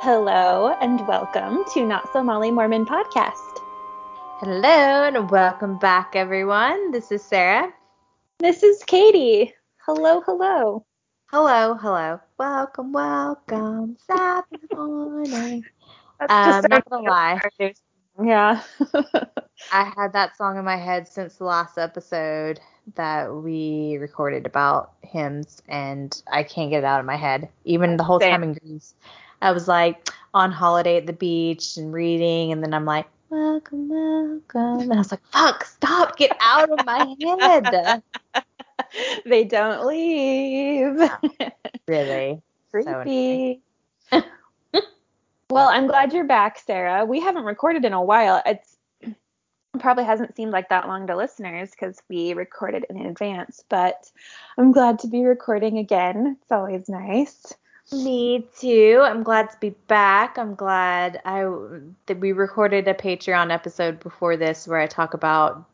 [0.00, 3.60] Hello and welcome to Not So Molly Mormon podcast.
[4.40, 6.90] Hello and welcome back, everyone.
[6.92, 7.72] This is Sarah.
[8.38, 9.54] This is Katie.
[9.86, 10.84] Hello, hello.
[11.30, 12.20] Hello, hello.
[12.38, 13.96] Welcome, welcome.
[14.06, 15.64] Sabbath morning.
[16.18, 17.42] That's Um, not gonna lie,
[18.22, 18.62] Yeah.
[19.70, 22.60] I had that song in my head since the last episode
[22.94, 27.48] that we recorded about hymns, and I can't get it out of my head.
[27.64, 28.30] Even the whole Same.
[28.30, 28.94] time in Greece,
[29.46, 33.88] I was like on holiday at the beach and reading, and then I'm like, welcome,
[33.88, 38.02] welcome, and I was like, fuck, stop, get out of my head.
[39.24, 40.98] they don't leave.
[41.88, 42.42] Really.
[42.72, 42.82] So.
[42.82, 43.62] Creepy.
[45.50, 47.04] well, I'm glad you're back, Sarah.
[47.04, 48.42] We haven't recorded in a while.
[48.44, 49.14] It's it
[49.78, 54.10] probably hasn't seemed like that long to listeners because we recorded in advance, but
[54.58, 56.36] I'm glad to be recording again.
[56.42, 57.54] It's always nice.
[57.92, 59.00] Me too.
[59.02, 60.38] I'm glad to be back.
[60.38, 61.42] I'm glad I
[62.06, 65.64] that we recorded a Patreon episode before this where I talk about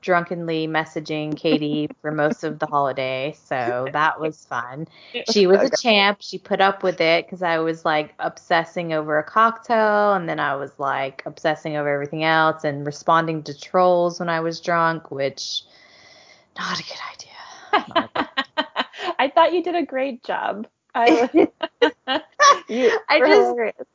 [0.00, 3.36] drunkenly messaging Katie for most of the holiday.
[3.44, 4.88] So that was fun.
[5.30, 6.18] She was a champ.
[6.20, 10.40] She put up with it because I was like obsessing over a cocktail and then
[10.40, 15.12] I was like obsessing over everything else and responding to trolls when I was drunk,
[15.12, 15.62] which
[16.58, 18.10] not a good idea.
[19.18, 20.66] I thought you did a great job.
[20.94, 21.30] I,
[22.68, 23.86] you I just- hilarious.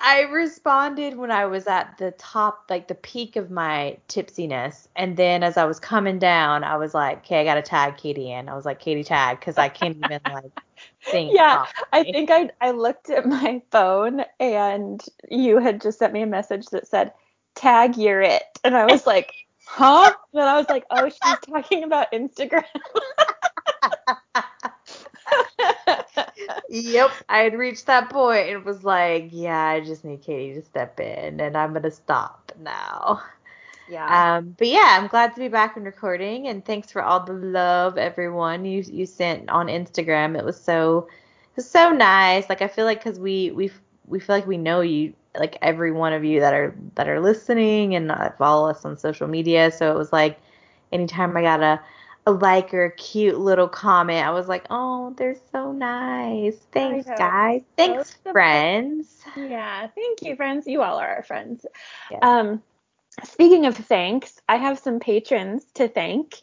[0.00, 5.16] I responded when I was at the top, like the peak of my tipsiness, and
[5.16, 8.48] then as I was coming down, I was like, "Okay, I gotta tag Katie in."
[8.48, 10.52] I was like, "Katie, tag," because I can't even like
[11.04, 11.34] think.
[11.34, 16.22] Yeah, I think I I looked at my phone and you had just sent me
[16.22, 17.12] a message that said
[17.56, 19.32] tag you're it and I was like,
[19.66, 22.64] "Huh?" And then I was like, "Oh, she's talking about Instagram."
[26.68, 30.54] Yep, I had reached that point and it was like, "Yeah, I just need Katie
[30.54, 33.22] to step in, and I'm gonna stop now."
[33.86, 34.24] yeah.
[34.36, 37.32] Um, but yeah, I'm glad to be back and recording, and thanks for all the
[37.32, 40.38] love, everyone you you sent on Instagram.
[40.38, 42.48] It was so it was so nice.
[42.48, 43.70] Like I feel like because we we
[44.06, 47.20] we feel like we know you, like every one of you that are that are
[47.20, 49.70] listening and uh, follow us on social media.
[49.70, 50.38] So it was like
[50.92, 51.80] anytime I got a
[52.30, 56.56] like or a cute little comment, I was like, oh, they're so nice.
[56.72, 57.62] Thanks, guys.
[57.76, 59.06] Thanks, So friends.
[59.36, 60.66] Yeah, thank you, friends.
[60.66, 61.64] You all are our friends.
[62.10, 62.18] Yeah.
[62.22, 62.62] Um,
[63.24, 66.42] speaking of thanks, I have some patrons to thank.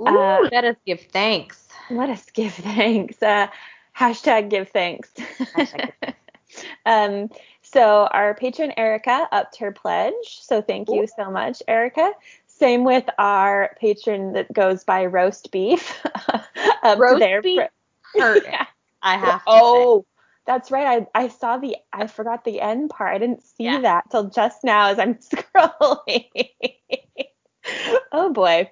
[0.00, 1.68] Ooh, Uh, let us give thanks.
[1.90, 3.22] Let us give thanks.
[3.22, 3.48] Uh,
[3.96, 5.10] hashtag give thanks.
[5.12, 6.14] Hashtag give
[6.86, 7.30] um,
[7.62, 10.38] so our patron Erica upped her pledge.
[10.40, 12.12] So thank you so much, Erica.
[12.58, 16.00] Same with our patron that goes by roast beef.
[16.82, 17.62] up Roast their beef
[18.14, 18.42] hurt.
[18.44, 18.66] Yeah.
[19.02, 20.06] I have to Oh,
[20.46, 21.06] that's right.
[21.14, 23.14] I, I saw the I forgot the end part.
[23.14, 23.80] I didn't see Yeah.
[23.80, 26.28] that till just now as I'm scrolling.
[28.12, 28.70] oh boy.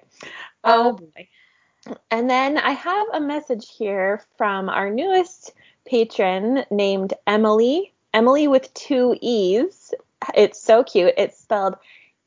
[0.63, 1.27] Oh Um, boy.
[2.09, 5.51] and then I have a message here from our newest
[5.85, 7.93] patron named Emily.
[8.13, 9.93] Emily with two E's.
[10.35, 11.13] It's so cute.
[11.17, 11.75] It's spelled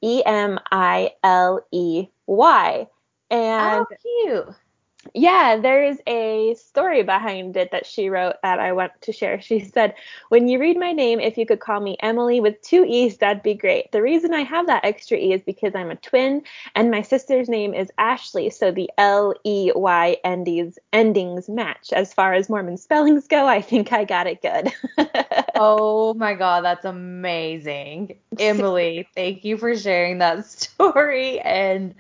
[0.03, 2.87] E M I L E Y.
[3.31, 4.55] And oh, cute.
[5.13, 9.41] yeah, there is a story behind it that she wrote that I want to share.
[9.41, 9.95] She said,
[10.29, 13.43] When you read my name, if you could call me Emily with two E's, that'd
[13.43, 13.91] be great.
[13.91, 16.43] The reason I have that extra E is because I'm a twin
[16.77, 21.93] and my sister's name is Ashley, so the L E Y endings, endings match.
[21.93, 24.73] As far as Mormon spellings go, I think I got it good.
[25.59, 28.19] Oh my god, that's amazing.
[28.39, 31.95] Emily, thank you for sharing that story and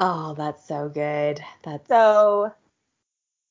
[0.00, 1.42] oh, that's so good.
[1.62, 2.52] That's so,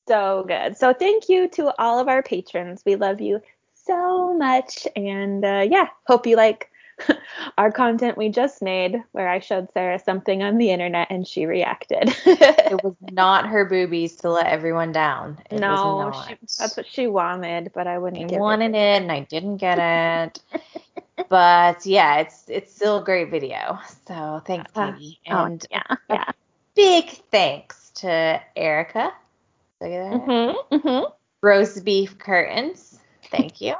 [0.07, 0.77] so good.
[0.77, 2.83] So, thank you to all of our patrons.
[2.85, 3.41] We love you
[3.73, 4.87] so much.
[4.95, 6.69] And uh, yeah, hope you like
[7.57, 11.45] our content we just made where I showed Sarah something on the internet and she
[11.45, 12.15] reacted.
[12.25, 15.39] it was not her boobies to let everyone down.
[15.49, 18.77] It no, was she, that's what she wanted, but I wouldn't I wanted it.
[18.77, 20.41] it and I didn't get it.
[21.29, 23.79] but yeah, it's it's still a great video.
[24.07, 25.19] So thanks, Uh, Katie.
[25.29, 26.25] Oh, And yeah, yeah.
[26.75, 29.11] big thanks to Erica.
[29.81, 30.21] Look at that.
[30.27, 31.11] Mm-hmm, mm-hmm.
[31.41, 32.99] Roast beef curtains.
[33.29, 33.75] Thank you.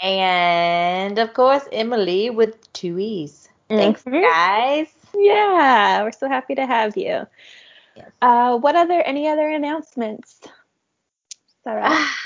[0.00, 3.48] And of course, Emily with two E's.
[3.68, 4.22] Thanks, Mhm.
[4.22, 4.88] guys.
[5.14, 7.26] Yeah, we're so happy to have you.
[7.96, 8.10] Yes.
[8.20, 10.40] Uh, what other any other announcements?
[11.64, 11.82] Sarah?
[11.84, 12.16] Ah,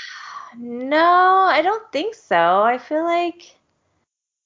[0.57, 2.63] no, I don't think so.
[2.63, 3.55] I feel like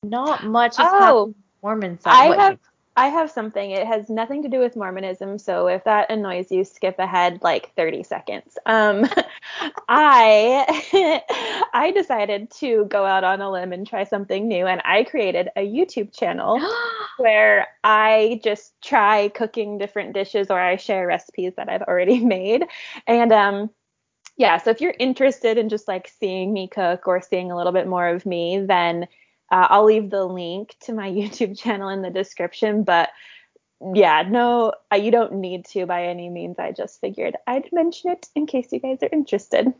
[0.04, 2.14] not much has Oh, Mormon side.
[2.14, 2.60] I What, have
[2.98, 3.72] I have something.
[3.72, 7.74] It has nothing to do with Mormonism, so if that annoys you, skip ahead like
[7.76, 8.58] 30 seconds.
[8.66, 9.06] Um,
[9.88, 11.22] I
[11.74, 15.50] I decided to go out on a limb and try something new, and I created
[15.56, 16.60] a YouTube channel
[17.18, 22.66] where I just try cooking different dishes or I share recipes that I've already made.
[23.08, 23.70] And um,
[24.38, 27.74] yeah, so if you're interested in just like seeing me cook or seeing a little
[27.74, 29.08] bit more of me, then
[29.52, 32.84] uh, I'll leave the link to my YouTube channel in the description.
[32.84, 33.10] But
[33.94, 36.60] yeah, no, uh, you don't need to by any means.
[36.60, 39.74] I just figured I'd mention it in case you guys are interested.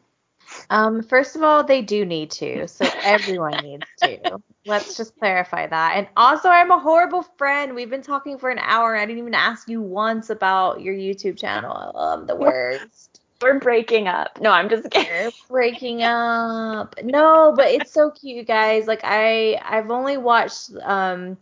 [0.70, 4.40] Um, first of all, they do need to, so everyone needs to.
[4.66, 5.94] Let's just clarify that.
[5.96, 7.76] And also, I'm a horrible friend.
[7.76, 8.96] We've been talking for an hour.
[8.96, 11.74] I didn't even ask you once about your YouTube channel.
[11.74, 13.22] I'm the worst.
[13.42, 14.40] We're breaking up.
[14.40, 15.12] No, I'm just kidding.
[15.12, 16.96] We're breaking up.
[17.04, 18.86] No, but it's so cute, you guys.
[18.86, 21.38] Like I, I've only watched um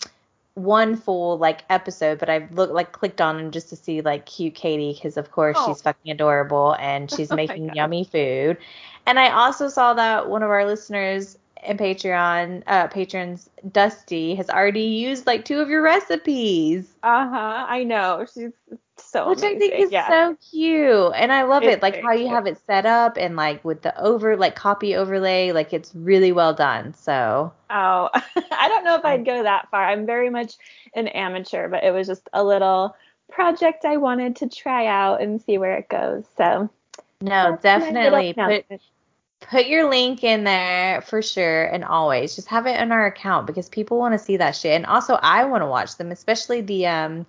[0.59, 4.25] one full like episode, but I've looked like clicked on them just to see like
[4.25, 5.67] cute Katie because of course oh.
[5.67, 8.57] she's fucking adorable and she's oh making yummy food.
[9.05, 14.49] And I also saw that one of our listeners and Patreon uh, patrons, Dusty, has
[14.49, 16.85] already used like two of your recipes.
[17.03, 17.65] Uh huh.
[17.67, 18.25] I know.
[18.33, 18.51] She's
[19.01, 19.57] so Which amazing.
[19.57, 20.07] I think is yeah.
[20.07, 21.11] so cute.
[21.15, 21.81] And I love it's it.
[21.81, 22.31] Like how you cute.
[22.31, 26.31] have it set up and like with the over like copy overlay, like it's really
[26.31, 26.93] well done.
[26.93, 28.09] So Oh,
[28.51, 29.83] I don't know if I'd go that far.
[29.83, 30.53] I'm very much
[30.93, 32.95] an amateur, but it was just a little
[33.31, 36.25] project I wanted to try out and see where it goes.
[36.37, 36.69] So
[37.21, 38.65] No, definitely put
[39.41, 43.47] put your link in there for sure and always just have it in our account
[43.47, 46.59] because people want to see that shit and also I want to watch them especially
[46.61, 47.25] the um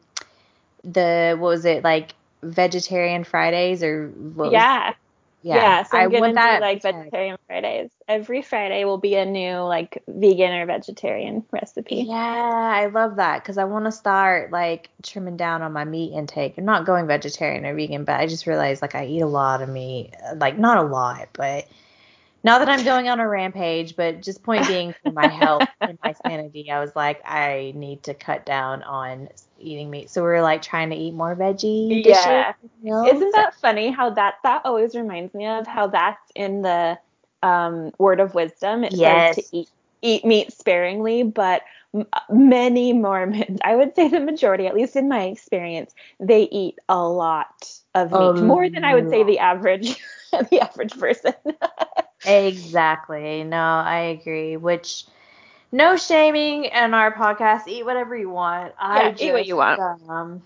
[0.85, 4.89] the what was it like vegetarian Fridays or what yeah.
[4.89, 4.97] Was,
[5.43, 5.55] yeah.
[5.57, 5.83] Yeah.
[5.85, 7.91] So I'm I gonna do like vegetarian Fridays.
[8.07, 12.05] Every Friday will be a new like vegan or vegetarian recipe.
[12.07, 16.13] Yeah, I love that because I want to start like trimming down on my meat
[16.13, 16.59] intake.
[16.59, 19.63] I'm not going vegetarian or vegan, but I just realized like I eat a lot
[19.63, 20.13] of meat.
[20.37, 21.67] Like not a lot, but
[22.43, 25.99] not that I'm going on a rampage, but just point being for my health and
[26.03, 29.29] my sanity, I was like, I need to cut down on
[29.59, 30.11] eating meat.
[30.11, 32.05] So we are like trying to eat more veggie.
[32.83, 33.05] Yeah.
[33.07, 36.99] Isn't that funny how that that always reminds me of how that's in the
[37.43, 38.85] um, word of wisdom.
[38.85, 39.37] It yes.
[39.37, 39.69] says to eat
[40.03, 41.63] eat meat sparingly, but
[42.31, 47.03] many Mormons, I would say the majority, at least in my experience, they eat a
[47.07, 49.97] lot of meat, um, more than I would say the average
[50.51, 51.35] the average person.
[52.25, 53.45] Exactly.
[53.45, 54.57] No, I agree.
[54.57, 55.05] Which
[55.73, 57.69] no shaming in our podcast.
[57.69, 58.75] Eat whatever you want.
[58.79, 59.81] I yeah, just, eat what you want.
[60.09, 60.43] Um,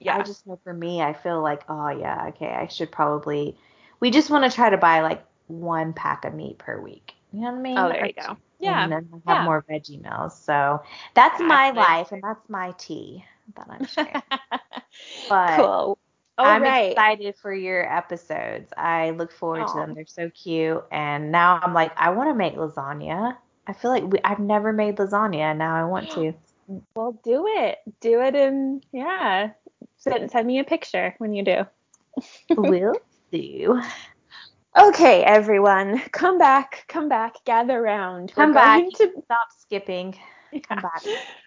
[0.00, 0.18] yeah.
[0.18, 3.56] I just know for me, I feel like, oh yeah, okay, I should probably.
[4.00, 7.14] We just want to try to buy like one pack of meat per week.
[7.32, 7.78] You know what I mean?
[7.78, 8.36] Oh, there or you go.
[8.58, 8.84] Yeah.
[8.84, 9.44] And then I have yeah.
[9.44, 10.38] more veggie meals.
[10.38, 10.82] So
[11.14, 13.24] that's yeah, my life and that's my tea
[13.54, 14.22] that I'm sharing.
[15.28, 15.98] but cool.
[16.38, 16.92] All I'm right.
[16.92, 18.72] excited for your episodes.
[18.76, 19.72] I look forward Aww.
[19.72, 19.94] to them.
[19.94, 20.84] They're so cute.
[20.92, 23.36] And now I'm like, I want to make lasagna.
[23.66, 26.34] I feel like we, I've never made lasagna, and now I want to.
[26.96, 27.78] Well, do it.
[28.00, 29.50] Do it, and yeah,
[29.98, 31.64] send, send me a picture when you do.
[32.56, 32.96] Will
[33.30, 33.80] do.
[34.76, 38.34] Okay, everyone, come back, come back, gather round.
[38.34, 38.84] Come We're back.
[38.96, 40.18] To, stop skipping.
[40.68, 41.02] Come back.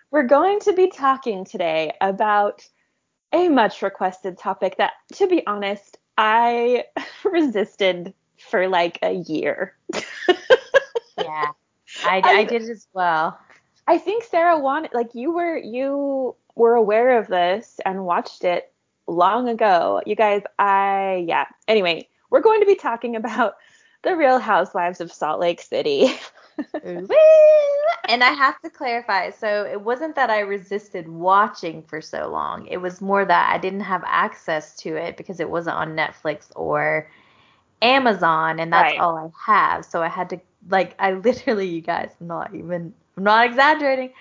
[0.09, 2.63] We're going to be talking today about
[3.33, 6.85] a much requested topic that, to be honest, I
[7.23, 8.13] resisted
[8.49, 9.75] for like a year.
[11.18, 11.51] yeah,
[12.06, 13.39] I, I, I did as well.
[13.87, 18.71] I think Sarah wanted, like, you were you were aware of this and watched it
[19.07, 20.01] long ago.
[20.06, 21.45] You guys, I yeah.
[21.68, 23.56] Anyway, we're going to be talking about
[24.04, 26.07] the Real Housewives of Salt Lake City.
[26.83, 29.30] and I have to clarify.
[29.30, 32.68] So it wasn't that I resisted watching for so long.
[32.68, 36.51] It was more that I didn't have access to it because it wasn't on Netflix
[36.56, 37.09] or
[37.81, 38.99] Amazon, and that's right.
[38.99, 39.85] all I have.
[39.85, 40.39] So I had to
[40.69, 44.13] like I literally, you guys, I'm not even I'm not exaggerating.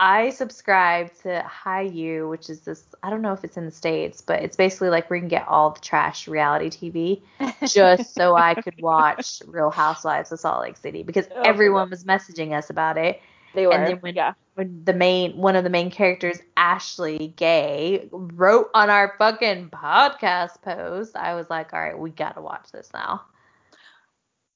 [0.00, 4.20] I subscribe to Hayu, which is this I don't know if it's in the States,
[4.20, 7.22] but it's basically like where you can get all the trash reality TV
[7.68, 12.04] just so I could watch Real Housewives of Salt Lake City because oh, everyone was
[12.04, 13.20] messaging us about it.
[13.54, 13.72] They were.
[13.72, 14.34] And then when, yeah.
[14.54, 20.62] when the main one of the main characters, Ashley Gay, wrote on our fucking podcast
[20.62, 23.22] post, I was like, all right, we gotta watch this now.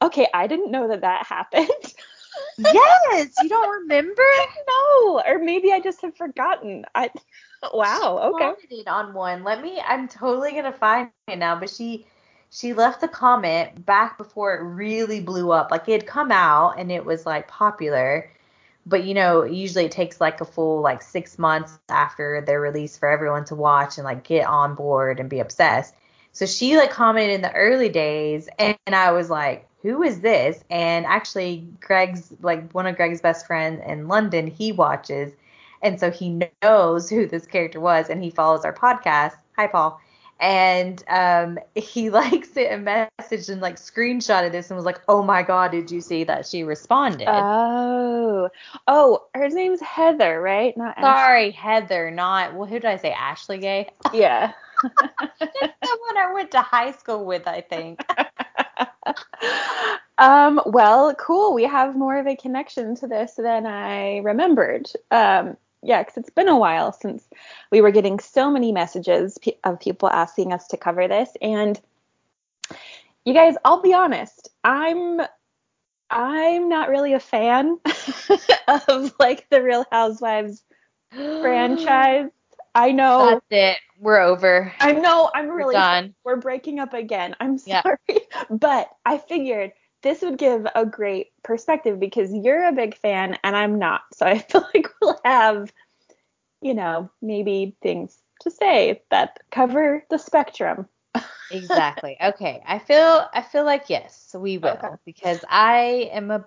[0.01, 1.95] Okay, I didn't know that that happened.
[2.59, 4.23] Yes, you don't remember?
[4.68, 6.85] No, or maybe I just have forgotten.
[6.94, 7.11] I
[7.73, 8.32] wow.
[8.38, 8.80] She okay.
[8.80, 9.44] It on one.
[9.44, 9.80] Let me.
[9.85, 11.59] I'm totally gonna find it now.
[11.59, 12.06] But she
[12.50, 15.71] she left a comment back before it really blew up.
[15.71, 18.30] Like it had come out and it was like popular,
[18.87, 22.99] but you know, usually it takes like a full like six months after their release
[22.99, 25.94] for everyone to watch and like get on board and be obsessed.
[26.32, 30.21] So she like commented in the early days, and, and I was like, who is
[30.21, 30.62] this?
[30.71, 35.33] And actually, Greg's like one of Greg's best friends in London, he watches,
[35.83, 39.33] and so he knows who this character was, and he follows our podcast.
[39.57, 40.01] Hi, Paul
[40.43, 45.23] and um, he likes it a message and like screenshotted this and was like, "Oh
[45.23, 48.51] my god, did you see that she responded?" Oh,
[48.87, 50.77] oh, her name's Heather, right?
[50.77, 51.53] Not sorry, Ashley.
[51.53, 52.67] Heather, not well.
[52.67, 53.12] Who did I say?
[53.12, 53.89] Ashley Gay.
[54.12, 58.01] Yeah, that's the one I went to high school with, I think.
[60.19, 61.55] um, well, cool.
[61.55, 64.91] We have more of a connection to this than I remembered.
[65.11, 67.25] Um, yeah, because it's been a while since
[67.71, 71.31] we were getting so many messages of people asking us to cover this.
[71.43, 71.81] And
[73.25, 75.21] you guys, I'll be honest, I'm
[76.11, 77.79] I'm not really a fan
[78.69, 80.62] of like the Real Housewives
[81.11, 82.29] franchise.
[82.75, 83.26] I know.
[83.26, 83.79] That's it.
[83.99, 84.73] We're over.
[84.81, 85.31] I know.
[85.35, 86.14] I'm really we're done.
[86.25, 87.37] We're breaking up again.
[87.41, 87.99] I'm sorry,
[88.50, 93.57] but I figured this would give a great perspective because you're a big fan and
[93.57, 94.02] I'm not.
[94.14, 95.73] So I feel like we'll have,
[96.61, 100.88] you know, maybe things to say that cover the spectrum.
[101.50, 102.17] exactly.
[102.21, 102.62] Okay.
[102.67, 104.88] I feel I feel like yes, we will okay.
[105.05, 106.45] because I am a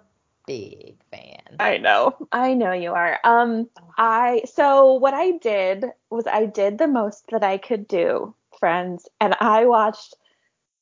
[0.47, 1.57] big fan.
[1.59, 2.15] I know.
[2.31, 3.19] I know you are.
[3.23, 8.35] Um I so what I did was I did the most that I could do,
[8.59, 10.15] friends, and I watched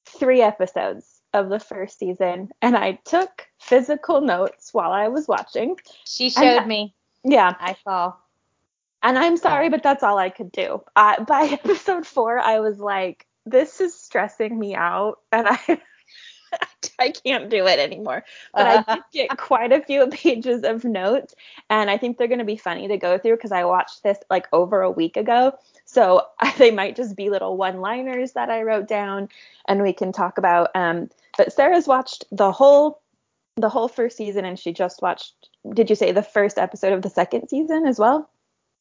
[0.06, 5.78] 3 episodes of the first season and I took physical notes while I was watching.
[6.06, 6.94] She showed and, me.
[7.24, 7.54] Yeah.
[7.60, 8.14] I saw.
[9.02, 10.82] And I'm sorry, but that's all I could do.
[10.96, 15.82] Uh, by episode four, I was like, this is stressing me out and I
[17.00, 18.24] I can't do it anymore.
[18.54, 21.36] But I did get quite a few pages of notes,
[21.70, 24.18] and I think they're going to be funny to go through because I watched this
[24.30, 25.58] like over a week ago.
[25.86, 26.24] So
[26.58, 29.30] they might just be little one-liners that I wrote down,
[29.68, 30.70] and we can talk about.
[30.76, 33.02] Um, but Sarah's watched the whole
[33.56, 35.50] the whole first season, and she just watched.
[35.74, 38.30] Did you say the first episode of the second season as well?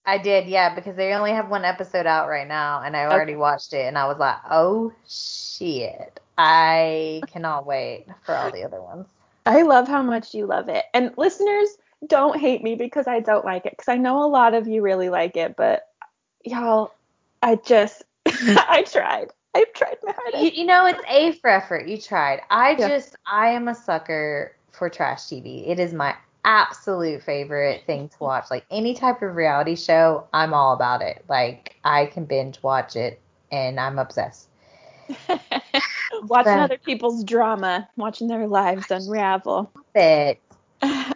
[0.05, 3.33] I did, yeah, because they only have one episode out right now, and I already
[3.33, 3.39] okay.
[3.39, 8.81] watched it, and I was like, oh shit, I cannot wait for all the other
[8.81, 9.07] ones.
[9.45, 11.69] I love how much you love it, and listeners,
[12.07, 14.83] don't hate me because I don't like it, because I know a lot of you
[14.83, 15.89] really like it, but
[16.45, 16.93] y'all,
[17.43, 19.29] I just, I tried.
[19.55, 20.43] I've tried my hardest.
[20.43, 21.87] You, you, know, it's A for effort.
[21.87, 22.41] You tried.
[22.51, 22.89] I yeah.
[22.89, 25.69] just, I am a sucker for trash TV.
[25.69, 28.47] It is my absolute favorite thing to watch.
[28.51, 31.25] Like any type of reality show, I'm all about it.
[31.29, 33.21] Like I can binge watch it
[33.51, 34.49] and I'm obsessed.
[36.23, 39.71] watching other people's drama, watching their lives unravel.
[39.95, 40.41] It.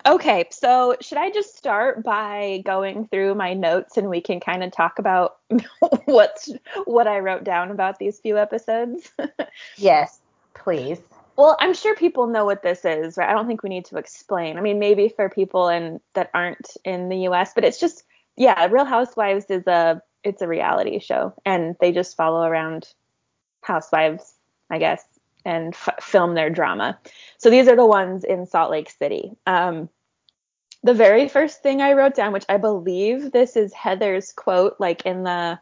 [0.06, 4.62] Okay, so should I just start by going through my notes and we can kind
[4.62, 5.38] of talk about
[6.04, 6.48] what's
[6.84, 9.10] what I wrote down about these few episodes?
[9.76, 10.20] yes,
[10.54, 11.00] please.
[11.36, 13.28] Well, I'm sure people know what this is, right?
[13.28, 14.56] I don't think we need to explain.
[14.56, 18.04] I mean, maybe for people in that aren't in the US, but it's just
[18.36, 22.88] yeah, Real Housewives is a it's a reality show and they just follow around
[23.62, 24.35] housewives,
[24.70, 25.04] I guess,
[25.44, 26.98] and f- film their drama.
[27.38, 29.32] So these are the ones in Salt Lake City.
[29.46, 29.88] Um,
[30.82, 35.04] the very first thing I wrote down, which I believe this is Heather's quote, like
[35.04, 35.58] in the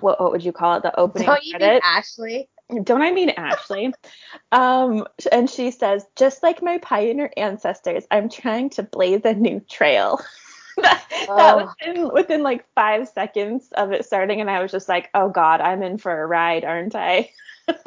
[0.00, 1.82] what what would you call it, the opening Don't you credit.
[1.84, 2.48] Ashley?
[2.84, 3.94] Don't I mean Ashley?
[4.52, 9.60] um, and she says, just like my pioneer ancestors, I'm trying to blaze a new
[9.60, 10.20] trail.
[10.76, 11.36] that, oh.
[11.36, 15.08] that was in, within like five seconds of it starting, and I was just like,
[15.14, 17.30] oh God, I'm in for a ride, aren't I?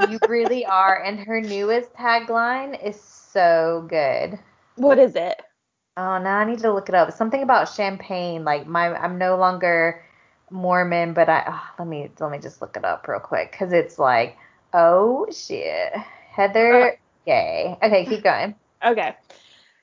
[0.10, 1.04] you really are.
[1.04, 4.40] And her newest tagline is so good.
[4.76, 5.42] What is it?
[5.98, 7.12] Oh, now I need to look it up.
[7.12, 8.44] Something about champagne.
[8.44, 10.04] Like my, I'm no longer
[10.50, 11.44] Mormon, but I.
[11.48, 14.38] Oh, let me let me just look it up real quick because it's like
[14.74, 15.94] Oh shit.
[16.32, 17.78] Heather Gay.
[17.82, 18.56] Okay, keep going.
[18.84, 19.16] Okay.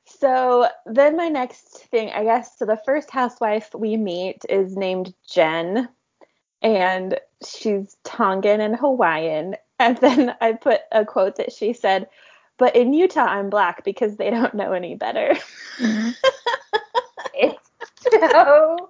[0.07, 5.15] So then my next thing, I guess, so the first housewife we meet is named
[5.31, 5.89] Jen,
[6.63, 9.55] and she's Tongan and Hawaiian.
[9.81, 12.09] And then I put a quote that she said,
[12.59, 15.37] "But in Utah, I'm black because they don't know any better."
[17.35, 17.71] it's
[18.01, 18.89] so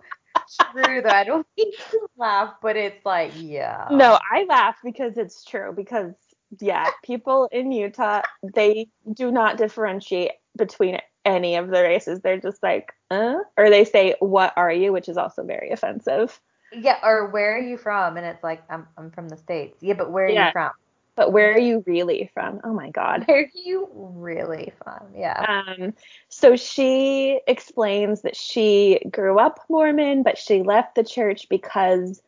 [0.73, 1.11] true though.
[1.11, 3.87] I don't think to laugh, but it's like, yeah.
[3.91, 5.73] No, I laugh because it's true.
[5.77, 6.15] Because
[6.59, 8.23] yeah, people in Utah
[8.55, 12.21] they do not differentiate between any of the races.
[12.21, 16.41] They're just like, uh, or they say, "What are you?" which is also very offensive.
[16.73, 18.17] Yeah, or where are you from?
[18.17, 19.79] And it's like, I'm I'm from the states.
[19.81, 20.47] Yeah, but where are yeah.
[20.47, 20.71] you from?
[21.19, 22.61] but where are you really from?
[22.63, 23.25] Oh my God.
[23.27, 25.09] Where are you really from?
[25.17, 25.65] Yeah.
[25.67, 25.93] Um,
[26.29, 32.23] so she explains that she grew up Mormon, but she left the church because,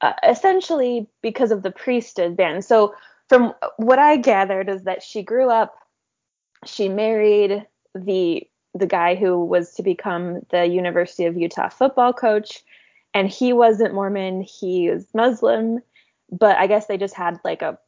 [0.00, 2.62] uh, essentially, because of the priesthood ban.
[2.62, 2.94] So
[3.28, 5.74] from what I gathered is that she grew up,
[6.64, 8.46] she married the
[8.76, 12.62] the guy who was to become the University of Utah football coach,
[13.14, 15.80] and he wasn't Mormon, he was Muslim,
[16.30, 17.78] but I guess they just had like a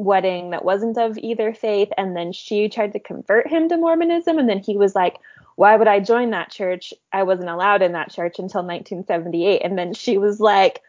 [0.00, 4.38] wedding that wasn't of either faith and then she tried to convert him to Mormonism
[4.38, 5.18] and then he was like
[5.56, 6.94] why would I join that church?
[7.12, 10.80] I wasn't allowed in that church until 1978 and then she was like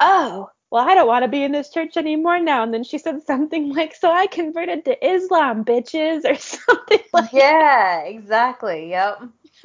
[0.00, 2.98] oh well I don't want to be in this church anymore now and then she
[2.98, 8.90] said something like so I converted to Islam bitches or something like Yeah, exactly.
[8.90, 9.22] Yep.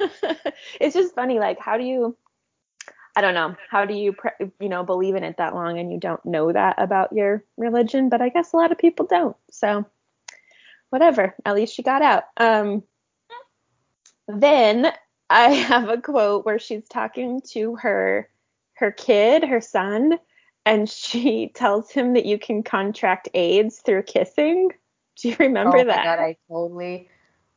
[0.80, 2.16] it's just funny like how do you
[3.16, 3.54] I don't know.
[3.70, 4.14] How do you,
[4.60, 8.08] you know, believe in it that long and you don't know that about your religion?
[8.08, 9.36] But I guess a lot of people don't.
[9.50, 9.86] So,
[10.90, 11.34] whatever.
[11.44, 12.24] At least she got out.
[12.36, 12.82] Um,
[14.26, 14.92] then
[15.30, 18.28] I have a quote where she's talking to her
[18.74, 20.18] her kid, her son,
[20.66, 24.70] and she tells him that you can contract AIDS through kissing.
[25.16, 26.04] Do you remember oh that?
[26.04, 27.08] God, I totally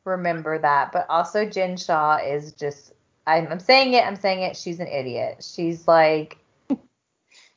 [0.04, 0.92] remember that.
[0.92, 2.92] But also Jen Shah is just
[3.28, 4.04] I'm, I'm saying it.
[4.04, 4.56] I'm saying it.
[4.56, 5.46] She's an idiot.
[5.48, 6.38] She's like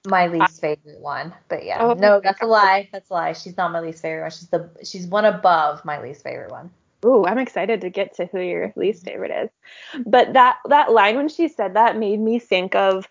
[0.05, 1.33] my least favorite one.
[1.47, 2.89] But yeah, oh, no, that's a lie.
[2.91, 3.33] That's a lie.
[3.33, 4.31] She's not my least favorite one.
[4.31, 6.69] She's the she's one above my least favorite one.
[7.05, 10.03] Ooh, I'm excited to get to who your least favorite is.
[10.05, 13.07] But that that line when she said that made me think of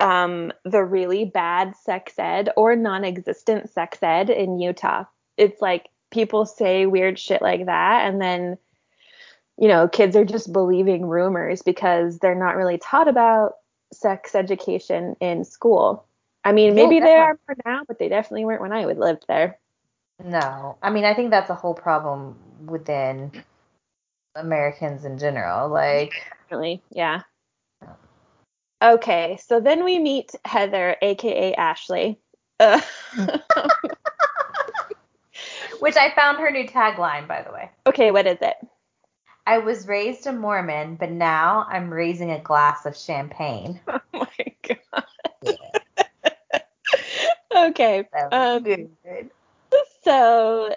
[0.00, 5.04] um, the really bad sex ed or non-existent sex ed in Utah.
[5.36, 8.58] It's like people say weird shit like that and then
[9.58, 13.54] you know, kids are just believing rumors because they're not really taught about
[13.92, 16.06] sex education in school.
[16.44, 19.18] I mean, maybe they are for now, but they definitely weren't when I would live
[19.28, 19.58] there.
[20.24, 23.30] No, I mean, I think that's a whole problem within
[24.34, 25.68] Americans in general.
[25.68, 27.22] Like, definitely, yeah.
[28.82, 32.18] Okay, so then we meet Heather, aka Ashley.
[32.58, 32.80] Uh,
[35.78, 37.70] Which I found her new tagline, by the way.
[37.86, 38.56] Okay, what is it?
[39.46, 43.80] I was raised a Mormon, but now I'm raising a glass of champagne.
[44.14, 45.04] Oh my god.
[45.42, 46.58] Yeah.
[47.68, 48.08] okay.
[48.30, 48.64] Um,
[50.02, 50.74] so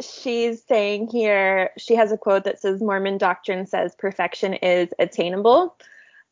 [0.00, 5.76] she's saying here she has a quote that says Mormon doctrine says perfection is attainable.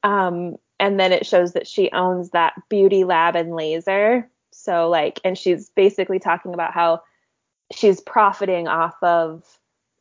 [0.03, 4.29] Um, and then it shows that she owns that beauty lab and laser.
[4.53, 7.03] So like and she's basically talking about how
[7.73, 9.58] she's profiting off of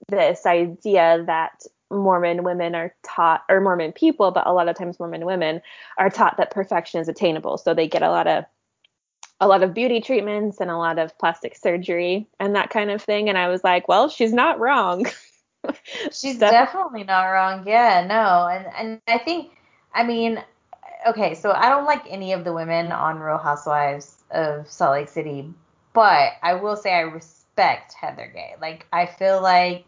[0.09, 4.99] this idea that Mormon women are taught, or Mormon people, but a lot of times
[4.99, 5.61] Mormon women
[5.97, 7.57] are taught that perfection is attainable.
[7.57, 8.45] So they get a lot of
[9.39, 13.01] a lot of beauty treatments and a lot of plastic surgery and that kind of
[13.01, 13.29] thing.
[13.29, 15.05] And I was like, well, she's not wrong.
[16.11, 17.63] she's so, definitely not wrong.
[17.67, 18.47] Yeah, no.
[18.47, 19.51] And and I think,
[19.93, 20.43] I mean,
[21.07, 25.09] okay, so I don't like any of the women on Real Housewives of Salt Lake
[25.09, 25.53] City,
[25.93, 27.01] but I will say I
[27.57, 28.55] respect Heather Gay.
[28.61, 29.85] Like I feel like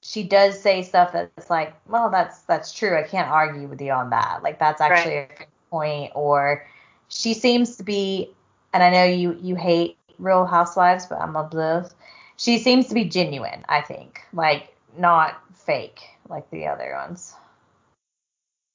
[0.00, 2.98] she does say stuff that's like, well, that's that's true.
[2.98, 4.42] I can't argue with you on that.
[4.42, 5.40] Like that's actually right.
[5.40, 6.12] a point.
[6.14, 6.66] Or
[7.08, 8.30] she seems to be,
[8.72, 11.94] and I know you you hate Real Housewives, but I'm obsessed.
[12.36, 13.64] She seems to be genuine.
[13.68, 17.34] I think, like not fake like the other ones.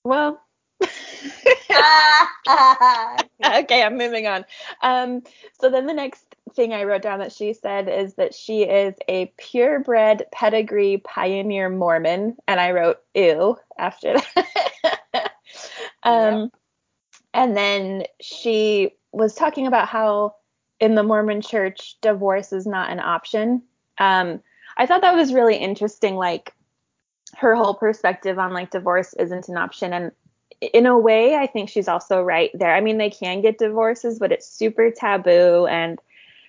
[0.04, 0.42] Well.
[3.46, 4.46] okay, I'm moving on.
[4.82, 5.24] Um,
[5.60, 8.96] so then the next thing I wrote down that she said is that she is
[9.08, 15.32] a purebred pedigree pioneer Mormon, and I wrote ew after that.
[16.04, 16.52] um, yep.
[17.34, 20.36] And then she was talking about how
[20.80, 23.64] in the Mormon church divorce is not an option.
[23.98, 24.42] Um,
[24.78, 26.54] I thought that was really interesting, like
[27.36, 30.12] her whole perspective on like divorce isn't an option, and
[30.62, 32.74] in a way, I think she's also right there.
[32.76, 36.00] I mean, they can get divorces, but it's super taboo and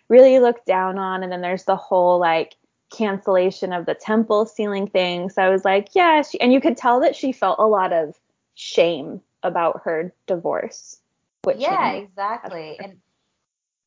[0.09, 1.23] really looked down on.
[1.23, 2.57] And then there's the whole like
[2.91, 5.29] cancellation of the temple sealing thing.
[5.31, 7.93] So I was like, yeah, she, and you could tell that she felt a lot
[7.93, 8.19] of
[8.55, 10.99] shame about her divorce.
[11.45, 12.79] Which yeah, exactly.
[12.81, 12.99] And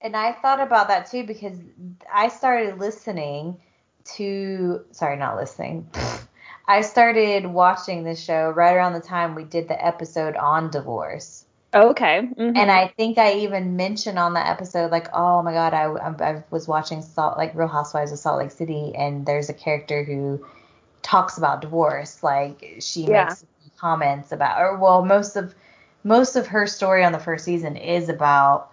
[0.01, 1.57] and I thought about that too because
[2.11, 3.59] I started listening
[4.15, 5.89] to sorry, not listening.
[6.71, 11.43] I started watching this show right around the time we did the episode on divorce.
[11.73, 12.21] Okay.
[12.21, 12.55] Mm-hmm.
[12.55, 16.43] And I think I even mentioned on the episode, like, oh my God, I, I
[16.49, 20.45] was watching Salt, like Real Housewives of Salt Lake City, and there's a character who
[21.01, 22.23] talks about divorce.
[22.23, 23.25] Like, she yeah.
[23.25, 23.43] makes
[23.77, 25.53] comments about, or well, most of
[26.05, 28.70] most of her story on the first season is about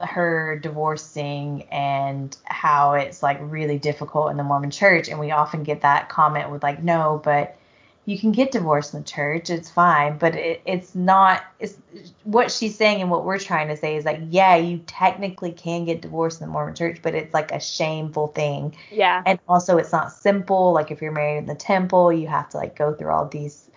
[0.00, 5.08] her divorcing and how it's like really difficult in the Mormon church.
[5.08, 7.56] And we often get that comment with like, no, but
[8.04, 9.50] you can get divorced in the church.
[9.50, 10.16] It's fine.
[10.16, 11.76] But it, it's not, it's
[12.24, 15.84] what she's saying and what we're trying to say is like, yeah, you technically can
[15.84, 18.76] get divorced in the Mormon church, but it's like a shameful thing.
[18.90, 19.22] Yeah.
[19.26, 20.72] And also it's not simple.
[20.72, 23.67] Like if you're married in the temple, you have to like go through all these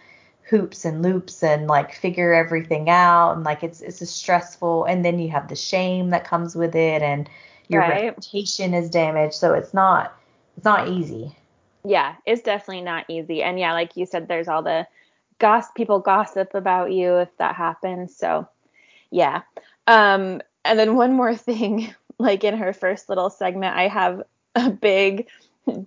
[0.51, 5.05] hoops and loops and like figure everything out and like it's it's a stressful and
[5.05, 7.29] then you have the shame that comes with it and
[7.69, 8.03] your right.
[8.03, 9.33] reputation is damaged.
[9.33, 10.13] So it's not
[10.57, 11.35] it's not easy.
[11.85, 13.41] Yeah it's definitely not easy.
[13.41, 14.85] And yeah like you said there's all the
[15.39, 18.15] gossip people gossip about you if that happens.
[18.15, 18.47] So
[19.09, 19.43] yeah.
[19.87, 24.21] Um and then one more thing like in her first little segment i have
[24.55, 25.27] a big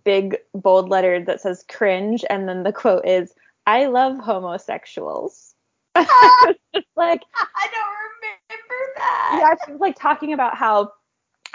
[0.04, 2.24] big bold letter that says cringe.
[2.30, 3.34] And then the quote is
[3.66, 5.54] I love homosexuals.
[5.94, 6.08] like
[6.96, 9.38] I don't remember that.
[9.40, 10.92] Yeah, she was like talking about how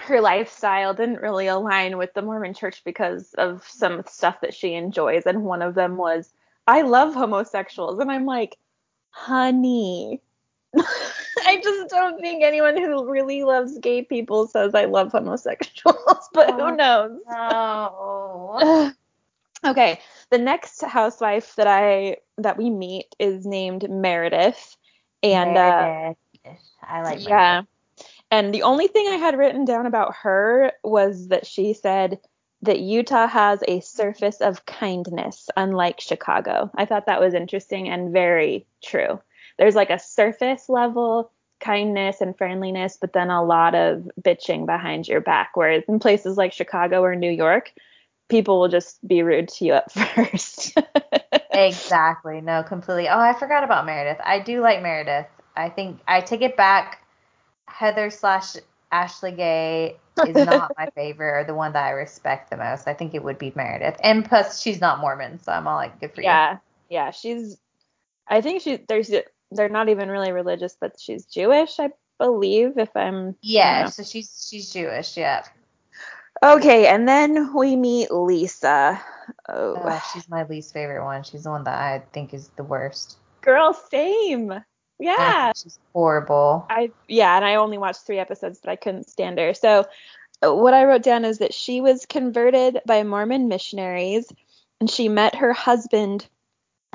[0.02, 4.74] her lifestyle didn't really align with the Mormon church because of some stuff that she
[4.74, 6.34] enjoys and one of them was
[6.67, 8.58] I love homosexuals and I'm like,
[9.10, 10.22] "Honey,
[10.76, 16.52] I just don't think anyone who really loves gay people says I love homosexuals, but
[16.52, 18.93] who oh, knows?" No.
[19.65, 24.78] Okay, the next housewife that I that we meet is named Meredith,
[25.24, 26.17] and uh, Meredith.
[26.45, 26.52] Uh,
[26.88, 27.52] I like yeah.
[27.54, 27.69] Meredith.
[28.32, 32.19] And the only thing I had written down about her was that she said
[32.62, 36.69] that Utah has a surface of kindness, unlike Chicago.
[36.76, 39.19] I thought that was interesting and very true.
[39.58, 45.08] There's like a surface level kindness and friendliness, but then a lot of bitching behind
[45.08, 45.52] your back.
[45.56, 47.74] Whereas in places like Chicago or New York,
[48.30, 50.78] people will just be rude to you at first.
[51.52, 52.42] exactly.
[52.42, 53.10] No, completely.
[53.10, 54.22] Oh, I forgot about Meredith.
[54.24, 55.28] I do like Meredith.
[55.56, 57.04] I think I take it back.
[57.68, 58.56] Heather slash
[58.92, 62.88] Ashley Gay is not my favorite or the one that I respect the most.
[62.88, 63.98] I think it would be Meredith.
[64.04, 66.54] And plus, she's not Mormon, so I'm all like, good for yeah.
[66.54, 66.60] you.
[66.89, 67.12] Yeah, yeah.
[67.12, 67.58] She's.
[68.28, 68.84] I think she.
[68.88, 69.12] There's.
[69.52, 72.78] They're not even really religious, but she's Jewish, I believe.
[72.78, 73.36] If I'm.
[73.42, 73.88] Yeah.
[73.88, 75.18] So she's she's Jewish.
[75.18, 75.44] Yeah.
[76.41, 79.02] Okay, and then we meet Lisa.
[79.47, 79.75] Oh.
[79.84, 80.10] oh.
[80.13, 81.23] she's my least favorite one.
[81.23, 83.17] She's the one that I think is the worst.
[83.41, 84.54] Girl, same.
[84.99, 85.52] Yeah.
[85.56, 86.65] She's horrible.
[86.69, 89.54] I yeah, and I only watched three episodes, but I couldn't stand her.
[89.54, 89.86] So
[90.45, 94.32] uh, what I wrote down is that she was converted by Mormon missionaries,
[94.80, 96.28] and she met her husband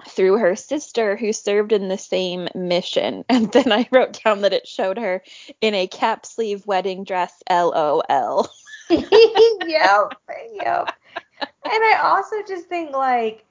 [0.06, 3.24] through her sister who served in the same mission.
[3.34, 5.22] And then I wrote down that it showed her
[5.60, 8.48] in a cap sleeve wedding dress, LOL.
[8.90, 10.14] yep,
[10.52, 10.94] yep.
[11.40, 13.44] And I also just think like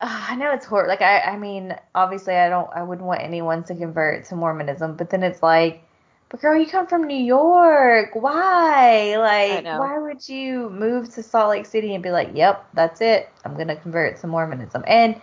[0.00, 0.88] uh, I know it's horrible.
[0.88, 4.96] Like I, I mean, obviously I don't, I wouldn't want anyone to convert to Mormonism,
[4.96, 5.82] but then it's like,
[6.30, 8.10] but girl, you come from New York.
[8.14, 9.16] Why?
[9.18, 13.28] Like, why would you move to Salt Lake City and be like, yep, that's it.
[13.44, 14.84] I'm gonna convert to Mormonism.
[14.86, 15.20] And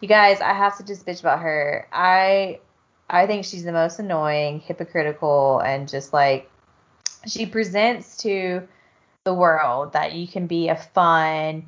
[0.00, 1.88] you guys, I have to just bitch about her.
[1.92, 2.60] I,
[3.08, 6.50] I think she's the most annoying, hypocritical, and just like
[7.26, 8.68] she presents to
[9.24, 11.66] the world that you can be a fun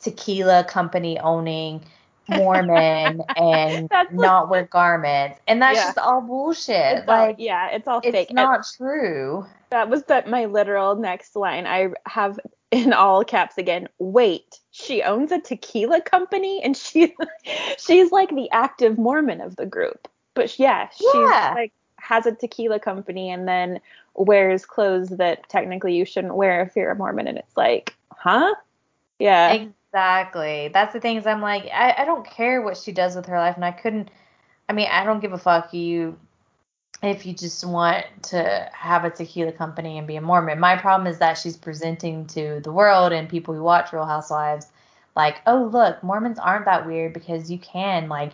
[0.00, 1.84] tequila company owning
[2.28, 5.40] Mormon and not wear garments.
[5.46, 5.84] And that's yeah.
[5.86, 6.98] just all bullshit.
[6.98, 8.28] It's like all, yeah, it's all it's fake.
[8.30, 9.46] It's not and true.
[9.70, 11.66] That was the, my literal next line.
[11.66, 12.38] I have
[12.70, 13.88] in all caps again.
[13.98, 17.14] Wait, she owns a tequila company and she
[17.78, 20.08] she's like the active Mormon of the group.
[20.34, 21.52] But yeah, she's yeah.
[21.54, 23.80] like has a tequila company and then
[24.14, 27.26] wears clothes that technically you shouldn't wear if you're a Mormon.
[27.26, 28.54] And it's like, huh?
[29.18, 29.52] Yeah.
[29.52, 30.70] Exactly.
[30.72, 33.56] That's the things I'm like, I, I don't care what she does with her life.
[33.56, 34.10] And I couldn't,
[34.68, 36.18] I mean, I don't give a fuck you
[37.02, 40.58] if you just want to have a tequila company and be a Mormon.
[40.58, 44.68] My problem is that she's presenting to the world and people who watch Real Housewives
[45.16, 48.32] like, oh, look, Mormons aren't that weird because you can, like,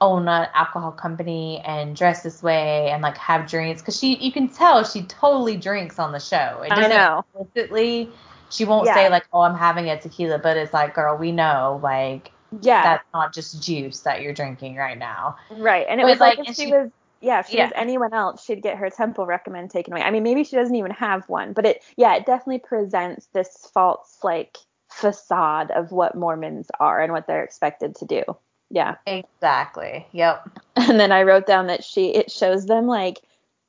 [0.00, 4.30] own an alcohol company and dress this way and like have drinks because she you
[4.30, 6.62] can tell she totally drinks on the show.
[6.64, 7.24] It I know.
[7.40, 8.10] explicitly
[8.50, 8.94] she won't yeah.
[8.94, 12.32] say like, Oh, I'm having a tequila, but it's like, girl, we know like
[12.62, 15.36] yeah that's not just juice that you're drinking right now.
[15.50, 15.86] Right.
[15.88, 17.64] And it but was like, like if she, she, was yeah, if she yeah.
[17.64, 20.02] was anyone else, she'd get her temple recommend taken away.
[20.02, 23.70] I mean, maybe she doesn't even have one, but it yeah, it definitely presents this
[23.72, 24.58] false like
[24.90, 28.22] facade of what Mormons are and what they're expected to do.
[28.70, 28.96] Yeah.
[29.06, 30.06] Exactly.
[30.12, 30.60] Yep.
[30.78, 33.22] And then I wrote down that she it shows them like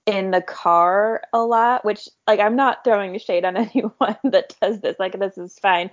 [0.05, 4.81] in the car a lot, which like I'm not throwing shade on anyone that does
[4.81, 4.97] this.
[4.99, 5.89] Like this is fine.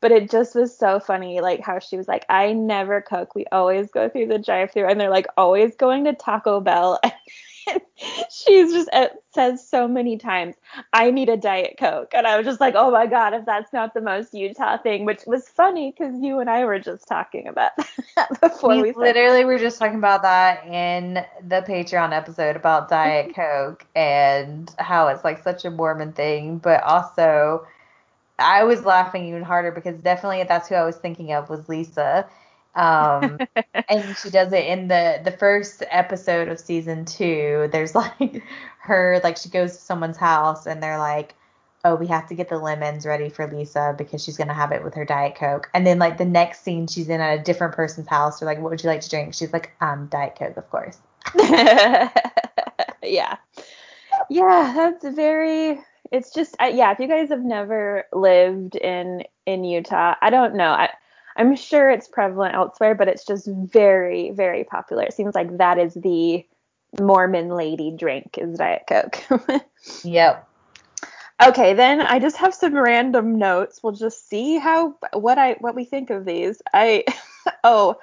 [0.00, 3.34] But it just was so funny, like how she was like, I never cook.
[3.34, 7.00] We always go through the drive through and they're like always going to Taco Bell
[8.30, 10.56] she's just it says so many times,
[10.92, 13.72] "I need a diet coke," and I was just like, "Oh my god, if that's
[13.72, 17.48] not the most Utah thing," which was funny because you and I were just talking
[17.48, 17.72] about
[18.16, 22.88] that before we, we literally were just talking about that in the Patreon episode about
[22.88, 27.66] diet coke and how it's like such a Mormon thing, but also
[28.38, 32.28] I was laughing even harder because definitely that's who I was thinking of was Lisa.
[32.78, 33.38] Um,
[33.88, 37.68] and she does it in the the first episode of season two.
[37.72, 38.42] There's like
[38.80, 41.34] her like she goes to someone's house and they're like,
[41.84, 44.84] "Oh, we have to get the lemons ready for Lisa because she's gonna have it
[44.84, 47.74] with her diet coke." And then like the next scene, she's in at a different
[47.74, 48.40] person's house.
[48.40, 50.98] They're like, "What would you like to drink?" She's like, "Um, diet coke, of course."
[51.36, 52.08] yeah,
[54.30, 59.64] yeah, that's very it's just uh, yeah if you guys have never lived in in
[59.64, 60.88] utah i don't know i
[61.38, 65.78] i'm sure it's prevalent elsewhere but it's just very very popular it seems like that
[65.78, 66.44] is the
[67.00, 69.22] mormon lady drink is diet coke
[70.04, 70.48] yep
[71.42, 75.74] okay then i just have some random notes we'll just see how what i what
[75.74, 77.04] we think of these i
[77.64, 77.96] oh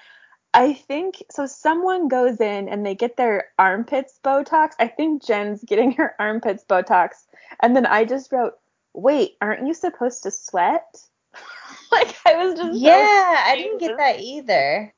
[0.57, 1.47] I think so.
[1.47, 4.71] Someone goes in and they get their armpits Botox.
[4.79, 7.25] I think Jen's getting her armpits Botox
[7.61, 8.53] and then I just wrote,
[8.93, 10.97] wait, aren't you supposed to sweat?
[11.91, 14.93] like I was just Yeah, so I didn't get that either.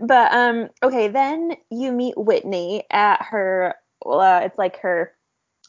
[0.00, 3.74] But um okay, then you meet Whitney at her
[4.06, 5.12] uh, it's like her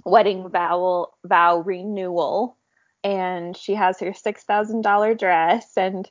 [0.06, 2.58] wedding vow vow renewal
[3.04, 6.10] and she has her $6,000 dress and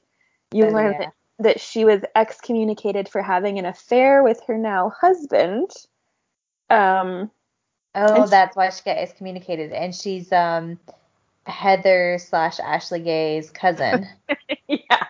[0.53, 0.99] you oh, learn yeah.
[0.99, 5.71] that, that she was excommunicated for having an affair with her now husband.
[6.69, 7.31] Um
[7.95, 9.73] Oh, that's she, why she got excommunicated.
[9.73, 10.79] And she's um
[11.51, 14.07] Heather slash Ashley Gay's cousin.
[14.69, 15.07] yeah.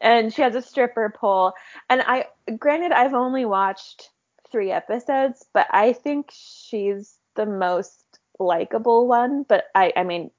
[0.00, 1.52] And she has a stripper pole.
[1.90, 2.26] And I
[2.58, 4.10] granted I've only watched
[4.50, 8.04] three episodes, but I think she's the most
[8.38, 9.42] likable one.
[9.42, 10.30] But I I mean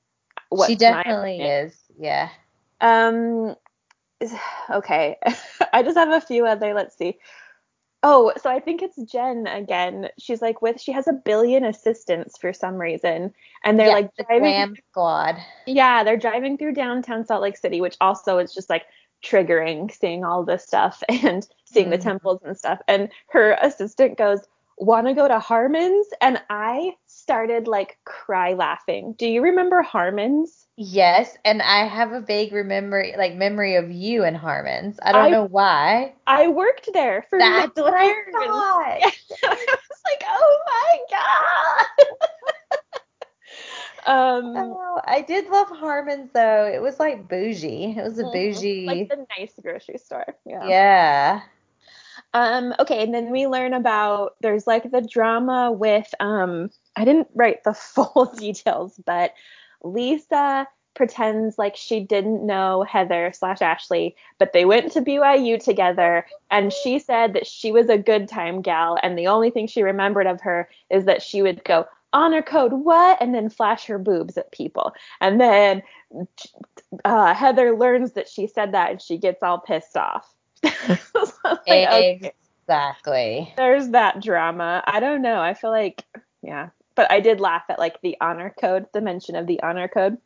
[0.66, 2.30] She definitely is, yeah.
[2.82, 3.56] Um
[4.72, 5.18] okay.
[5.74, 7.20] I just have a few other let's see.
[8.02, 10.10] Oh, so I think it's Jen again.
[10.18, 13.34] She's like with she has a billion assistants for some reason,
[13.64, 14.52] and they're like driving.
[14.52, 14.54] The.
[15.66, 18.86] Yeah, they're driving through downtown Salt Lake City, which also is just like
[19.22, 21.92] triggering seeing all this stuff and seeing mm-hmm.
[21.92, 22.80] the temples and stuff.
[22.88, 24.40] And her assistant goes,
[24.78, 29.14] "Want to go to Harmon's?" And I started like cry laughing.
[29.18, 30.68] Do you remember Harmon's?
[30.82, 34.98] Yes, and I have a vague memory, like memory of you and Harmon's.
[35.04, 36.14] I don't I, know why.
[36.26, 39.02] I worked there for That's what I thought.
[39.04, 39.12] I
[39.44, 40.98] was like, oh my
[44.06, 44.08] god.
[44.38, 46.72] um, oh, I did love Harmon's though.
[46.74, 47.98] It was like bougie.
[47.98, 48.32] It was a mm-hmm.
[48.32, 50.34] bougie, like the nice grocery store.
[50.46, 50.66] Yeah.
[50.66, 51.42] Yeah.
[52.34, 52.74] Um.
[52.80, 56.70] Okay, and then we learn about there's like the drama with um.
[56.96, 59.34] I didn't write the full details, but
[59.84, 66.26] Lisa pretends like she didn't know Heather slash Ashley, but they went to BYU together,
[66.52, 69.82] and she said that she was a good time gal, and the only thing she
[69.82, 73.98] remembered of her is that she would go honor code what, and then flash her
[73.98, 75.82] boobs at people, and then
[77.06, 80.34] uh, Heather learns that she said that, and she gets all pissed off.
[80.64, 83.54] like, okay, exactly.
[83.56, 84.84] There's that drama.
[84.86, 85.40] I don't know.
[85.40, 86.04] I feel like
[86.42, 89.88] yeah but I did laugh at like the honor code, the mention of the honor
[89.88, 90.18] code.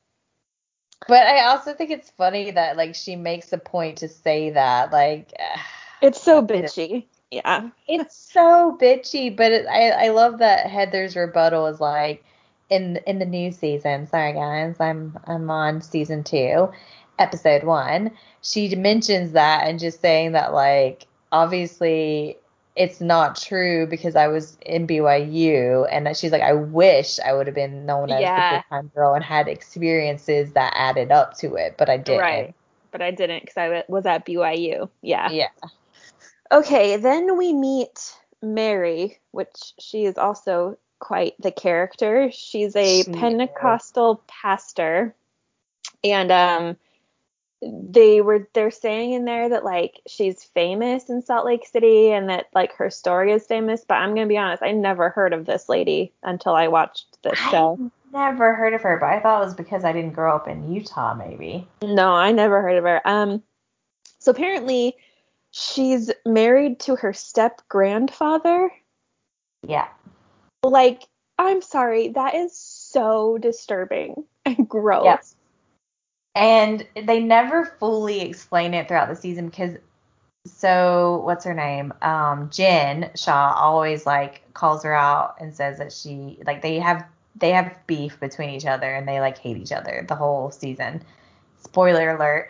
[1.08, 4.92] But I also think it's funny that like she makes a point to say that
[4.92, 5.32] like
[6.02, 7.06] it's so bitchy.
[7.30, 7.70] Yeah.
[7.88, 12.26] It's so bitchy, but it, I I love that Heather's rebuttal is like
[12.72, 14.08] in in the new season.
[14.08, 16.72] Sorry guys, I'm I'm on season 2,
[17.20, 18.10] episode 1.
[18.42, 22.40] She mentions that and just saying that like obviously
[22.76, 27.46] it's not true because I was in BYU and she's like, I wish I would
[27.48, 28.50] have been known as yeah.
[28.50, 32.22] the good time girl and had experiences that added up to it, but I didn't.
[32.22, 32.56] Right.
[32.92, 34.90] But I didn't because I was at BYU.
[35.02, 35.30] Yeah.
[35.32, 35.50] Yeah.
[36.52, 42.32] Okay, then we meet Mary, which she is also quite the character.
[42.32, 44.20] She's a she Pentecostal is.
[44.28, 45.16] pastor.
[46.04, 46.78] And um
[47.72, 52.30] they were they're saying in there that like she's famous in Salt Lake City and
[52.30, 55.46] that like her story is famous, but I'm gonna be honest, I never heard of
[55.46, 57.80] this lady until I watched this show.
[58.12, 60.72] Never heard of her, but I thought it was because I didn't grow up in
[60.72, 61.68] Utah, maybe.
[61.82, 63.02] No, I never heard of her.
[63.06, 63.42] Um,
[64.20, 64.96] so apparently
[65.52, 68.72] she's married to her step grandfather.
[69.66, 69.88] Yeah.
[70.64, 71.04] Like,
[71.40, 75.06] I'm sorry, that is so disturbing and gross.
[75.06, 75.36] Yes
[76.36, 79.78] and they never fully explain it throughout the season because
[80.46, 81.94] so what's her name?
[82.02, 87.06] Um, Jen Shah always like calls her out and says that she like they have
[87.36, 91.04] they have beef between each other and they like hate each other the whole season.
[91.62, 92.50] Spoiler alert.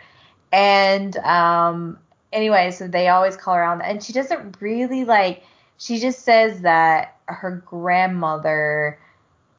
[0.52, 1.98] And um
[2.32, 5.44] anyway, so they always call her out and she doesn't really like
[5.78, 8.98] she just says that her grandmother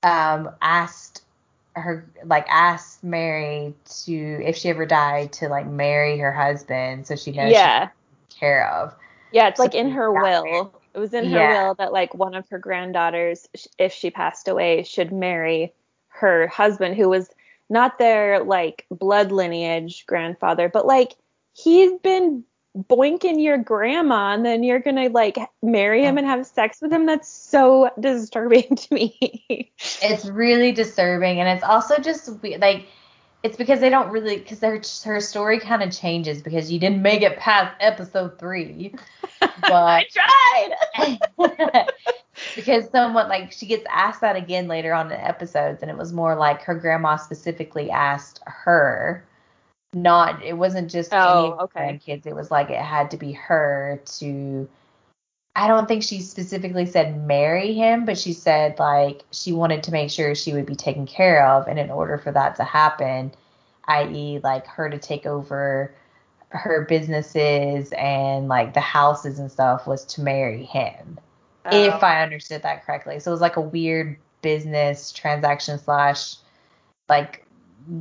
[0.04, 1.22] um asked
[1.76, 7.16] her like asked Mary to if she ever died to like marry her husband so
[7.16, 7.90] she knows Yeah.
[8.30, 8.96] care of.
[9.32, 10.82] Yeah, it's So like in her will.
[10.94, 11.68] It was in her Yeah.
[11.68, 15.74] will that like one of her granddaughters, if she passed away, should marry
[16.08, 17.30] her husband, who was
[17.70, 21.16] not their like blood lineage grandfather, but like
[21.54, 26.82] he's been boinking your grandma, and then you're gonna like marry him and have sex
[26.82, 27.06] with him.
[27.06, 29.72] That's so disturbing to me.
[29.80, 32.88] It's really disturbing, and it's also just like
[33.44, 37.02] it's because they don't really because her her story kind of changes because you didn't
[37.02, 38.96] make it past episode three,
[39.40, 40.06] but I
[40.98, 41.88] tried.
[42.56, 46.12] because someone like she gets asked that again later on in episodes, and it was
[46.12, 49.24] more like her grandma specifically asked her.
[49.96, 51.80] Not it wasn't just any Oh, okay.
[52.06, 52.28] grandkids.
[52.28, 54.68] It was like it had to be her to
[55.56, 59.92] I don't think she specifically said marry him, but she said like she wanted to
[59.92, 63.32] make sure she would be taken care of, and in order for that to happen,
[63.86, 65.96] i.e., like her to take over
[66.50, 71.18] her businesses and like the houses and stuff, was to marry him.
[71.64, 71.70] Oh.
[71.72, 76.36] If I understood that correctly, so it was like a weird business transaction slash
[77.08, 77.45] like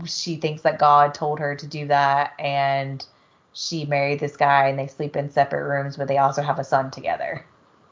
[0.07, 3.05] she thinks that God told her to do that, and
[3.53, 6.65] she married this guy, and they sleep in separate rooms, but they also have a
[6.65, 7.45] son together.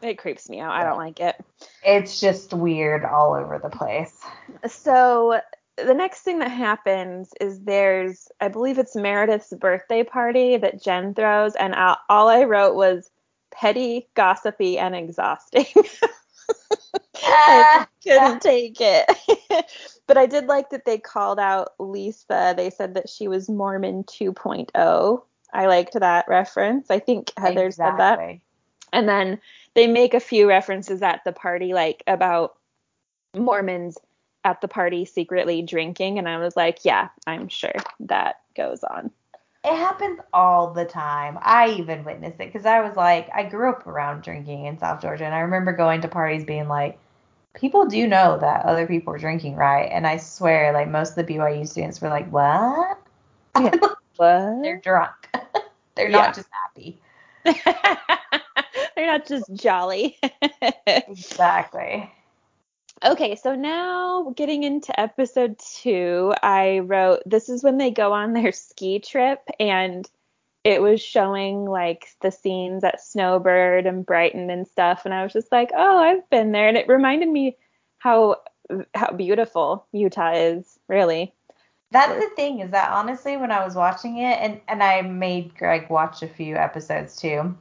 [0.02, 0.72] it creeps me out.
[0.72, 1.36] I don't like it.
[1.84, 4.20] It's just weird all over the place.
[4.66, 5.40] so
[5.76, 11.14] the next thing that happens is there's I believe it's Meredith's birthday party that Jen
[11.14, 13.10] throws and all I wrote was
[13.52, 15.66] petty, gossipy and exhausting.
[17.24, 19.66] I couldn't take it.
[20.06, 22.54] but I did like that they called out Lisa.
[22.56, 25.22] They said that she was Mormon 2.0.
[25.54, 26.90] I liked that reference.
[26.90, 28.18] I think Heather said that.
[28.92, 29.40] And then
[29.74, 32.56] they make a few references at the party, like about
[33.36, 33.98] Mormons
[34.44, 36.18] at the party secretly drinking.
[36.18, 39.10] And I was like, yeah, I'm sure that goes on.
[39.64, 41.38] It happens all the time.
[41.40, 45.00] I even witnessed it because I was like, I grew up around drinking in South
[45.00, 46.98] Georgia, and I remember going to parties being like,
[47.54, 49.88] people do know that other people are drinking, right?
[49.92, 52.98] And I swear, like most of the BYU students were like, what?
[53.58, 53.74] Yeah.
[54.18, 55.14] They're drunk.
[55.96, 56.26] They're Yeah.
[56.26, 57.00] not just happy.
[58.96, 60.18] They're not just jolly.
[60.86, 62.10] Exactly.
[63.04, 68.32] okay, so now getting into episode two, I wrote this is when they go on
[68.32, 70.08] their ski trip and
[70.64, 75.32] it was showing like the scenes at Snowbird and Brighton and stuff and I was
[75.32, 77.56] just like, "Oh, I've been there." And it reminded me
[77.98, 78.36] how
[78.94, 81.34] how beautiful Utah is, really.
[81.90, 85.56] That's the thing is that honestly, when I was watching it, and and I made
[85.56, 87.56] Greg watch a few episodes too,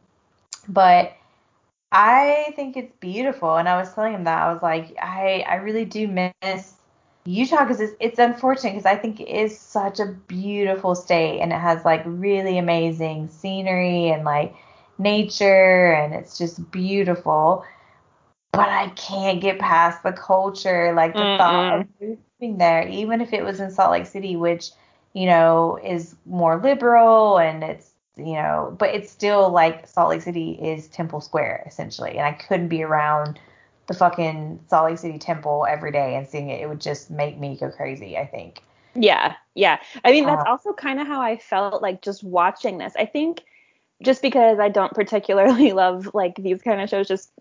[0.70, 1.14] but
[1.92, 3.58] I think it's beautiful.
[3.58, 6.76] And I was telling him that I was like, I I really do miss
[7.26, 11.52] Utah because it's it's unfortunate because I think it is such a beautiful state and
[11.52, 14.56] it has like really amazing scenery and like
[14.98, 17.64] nature and it's just beautiful.
[18.52, 23.32] But I can't get past the culture, like the thought of moving there, even if
[23.32, 24.72] it was in Salt Lake City, which,
[25.14, 30.22] you know, is more liberal and it's, you know, but it's still like Salt Lake
[30.22, 32.18] City is Temple Square, essentially.
[32.18, 33.40] And I couldn't be around
[33.88, 36.62] the fucking Salt Lake City Temple every day and seeing it.
[36.62, 38.62] It would just make me go crazy, I think.
[38.96, 39.80] Yeah, yeah.
[40.04, 42.94] I mean, that's Uh, also kind of how I felt like just watching this.
[42.98, 43.44] I think
[44.02, 47.32] just because I don't particularly love like these kind of shows just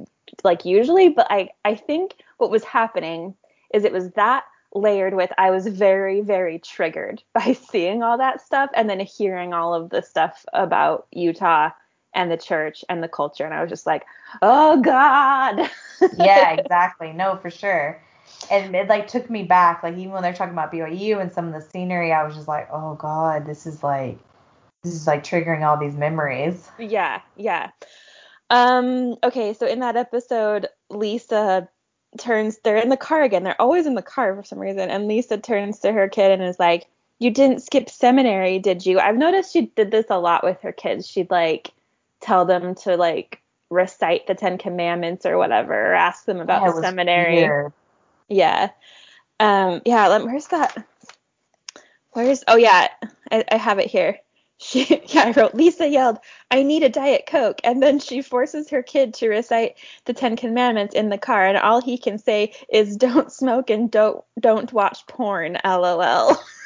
[0.45, 3.35] like usually, but I I think what was happening
[3.75, 8.41] is it was that layered with I was very very triggered by seeing all that
[8.41, 11.71] stuff and then hearing all of the stuff about Utah
[12.15, 14.05] and the church and the culture and I was just like,
[14.43, 15.71] "Oh god."
[16.17, 17.13] yeah, exactly.
[17.13, 18.01] No, for sure.
[18.51, 19.83] And it like took me back.
[19.83, 22.49] Like even when they're talking about BYU and some of the scenery, I was just
[22.49, 24.19] like, oh god, this is like
[24.83, 26.69] this is like triggering all these memories.
[26.79, 27.71] Yeah, yeah.
[28.49, 31.69] Um, okay, so in that episode, Lisa
[32.19, 33.45] turns they're in the car again.
[33.45, 34.91] They're always in the car for some reason.
[34.91, 36.87] And Lisa turns to her kid and is like,
[37.19, 38.99] You didn't skip seminary, did you?
[38.99, 41.07] I've noticed she did this a lot with her kids.
[41.07, 41.71] She'd like
[42.21, 46.73] tell them to like recite the Ten Commandments or whatever, or ask them about Yeah,
[46.73, 47.35] the seminary.
[47.35, 47.73] weird.
[48.29, 48.71] Yeah.
[49.39, 50.87] Um, yeah, let, where's that?
[52.13, 52.89] Where's oh yeah,
[53.31, 54.19] I, I have it here.
[54.63, 56.19] She yeah, I wrote Lisa yelled,
[56.51, 57.63] I need a Diet Coke.
[57.65, 61.57] And then she forces her kid to recite the Ten Commandments in the car, and
[61.57, 66.37] all he can say is don't smoke and don't don't watch porn, lol.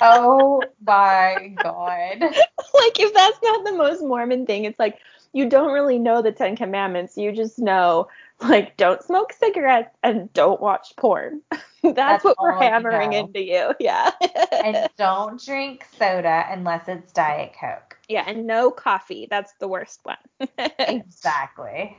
[0.00, 2.20] oh my god.
[2.20, 4.98] like if that's not the most Mormon thing, it's like
[5.32, 7.16] you don't really know the Ten Commandments.
[7.16, 8.08] You just know
[8.40, 11.42] like don't smoke cigarettes and don't watch porn.
[11.82, 13.26] That's, That's what we're hammering you know.
[13.26, 13.74] into you.
[13.80, 14.10] Yeah.
[14.52, 17.96] and don't drink soda unless it's Diet Coke.
[18.08, 19.28] Yeah, and no coffee.
[19.30, 20.16] That's the worst one.
[20.78, 21.96] exactly.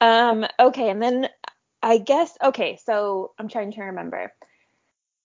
[0.00, 1.28] Um, okay, and then
[1.82, 4.32] I guess okay, so I'm trying to remember.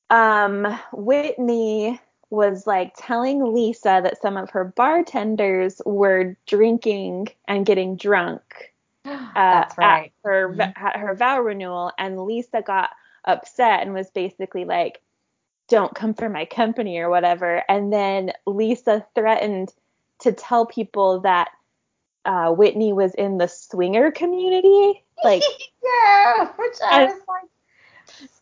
[0.09, 1.99] Um, Whitney
[2.29, 8.73] was like telling Lisa that some of her bartenders were drinking and getting drunk.
[9.05, 10.05] Uh, right.
[10.05, 10.85] At her mm-hmm.
[10.85, 12.89] at her vow renewal, and Lisa got
[13.23, 15.01] upset and was basically like,
[15.67, 17.63] "Don't come for my company" or whatever.
[17.69, 19.73] And then Lisa threatened
[20.19, 21.49] to tell people that
[22.25, 25.03] uh, Whitney was in the swinger community.
[25.23, 25.43] Like,
[25.83, 27.49] yeah, which I was like,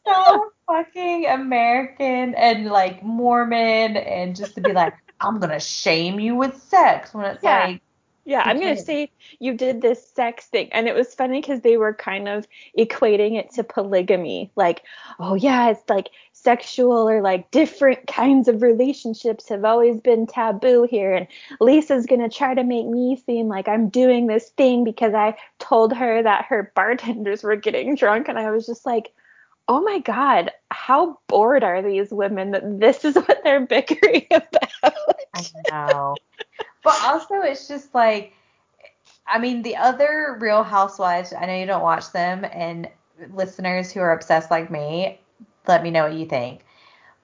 [0.06, 6.36] so fucking American and like Mormon, and just to be like, I'm gonna shame you
[6.36, 7.66] with sex when it's yeah.
[7.66, 7.82] like.
[8.28, 9.10] Yeah, I'm going to say
[9.40, 10.68] you did this sex thing.
[10.74, 12.46] And it was funny because they were kind of
[12.78, 14.52] equating it to polygamy.
[14.58, 14.84] Like,
[15.18, 20.86] oh, yeah, it's like sexual or like different kinds of relationships have always been taboo
[20.92, 21.14] here.
[21.14, 21.28] And
[21.62, 25.38] Lisa's going to try to make me seem like I'm doing this thing because I
[25.60, 28.28] told her that her bartenders were getting drunk.
[28.28, 29.14] And I was just like,
[29.68, 34.96] oh my God, how bored are these women that this is what they're bickering about?
[35.34, 36.16] I know.
[36.84, 38.34] but also, it's just like,
[39.28, 42.90] I mean, the other Real Housewives, I know you don't watch them, and
[43.34, 45.20] listeners who are obsessed like me,
[45.68, 46.64] let me know what you think.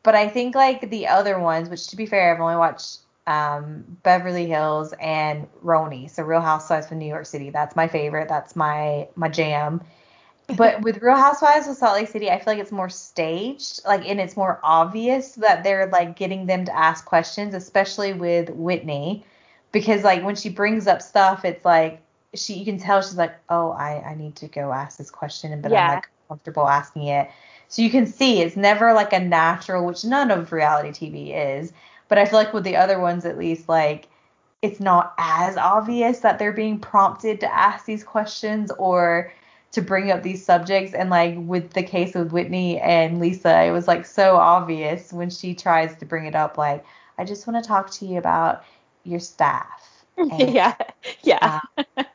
[0.04, 3.86] But I think like the other ones, which to be fair, I've only watched um,
[4.04, 7.52] Beverly Hills and RHONY, so Real Housewives of New York City.
[7.52, 8.28] That's my favorite.
[8.28, 9.82] That's my my jam
[10.58, 14.08] but with Real Housewives of Salt Lake City, I feel like it's more staged, like,
[14.08, 19.26] and it's more obvious that they're like getting them to ask questions, especially with Whitney,
[19.72, 22.02] because like when she brings up stuff, it's like
[22.34, 25.54] she you can tell she's like, oh, I I need to go ask this question,
[25.54, 25.88] and but yeah.
[25.88, 27.30] I'm like comfortable asking it.
[27.70, 31.74] So you can see it's never like a natural, which none of reality TV is.
[32.08, 34.08] But I feel like with the other ones, at least, like
[34.62, 39.32] it's not as obvious that they're being prompted to ask these questions or
[39.74, 43.72] to bring up these subjects and like with the case with Whitney and Lisa it
[43.72, 46.86] was like so obvious when she tries to bring it up like
[47.18, 48.64] I just want to talk to you about
[49.04, 49.90] your staff.
[50.16, 50.76] And, yeah.
[51.24, 51.62] Yeah.
[51.76, 52.06] Um,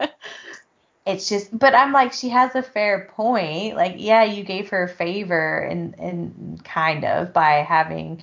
[1.04, 3.74] it's just but I'm like she has a fair point.
[3.74, 8.22] Like yeah, you gave her a favor and and kind of by having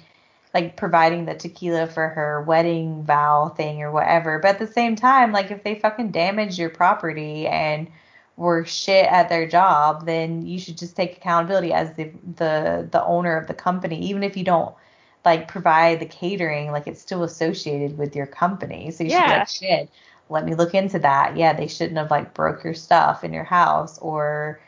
[0.53, 4.39] like providing the tequila for her wedding vow thing or whatever.
[4.39, 7.89] But at the same time, like if they fucking damage your property and
[8.37, 13.03] were shit at their job, then you should just take accountability as the the the
[13.05, 14.75] owner of the company, even if you don't
[15.23, 18.91] like provide the catering, like it's still associated with your company.
[18.91, 19.21] So you yeah.
[19.21, 19.89] should be like, shit,
[20.29, 21.37] let me look into that.
[21.37, 24.59] Yeah, they shouldn't have like broke your stuff in your house or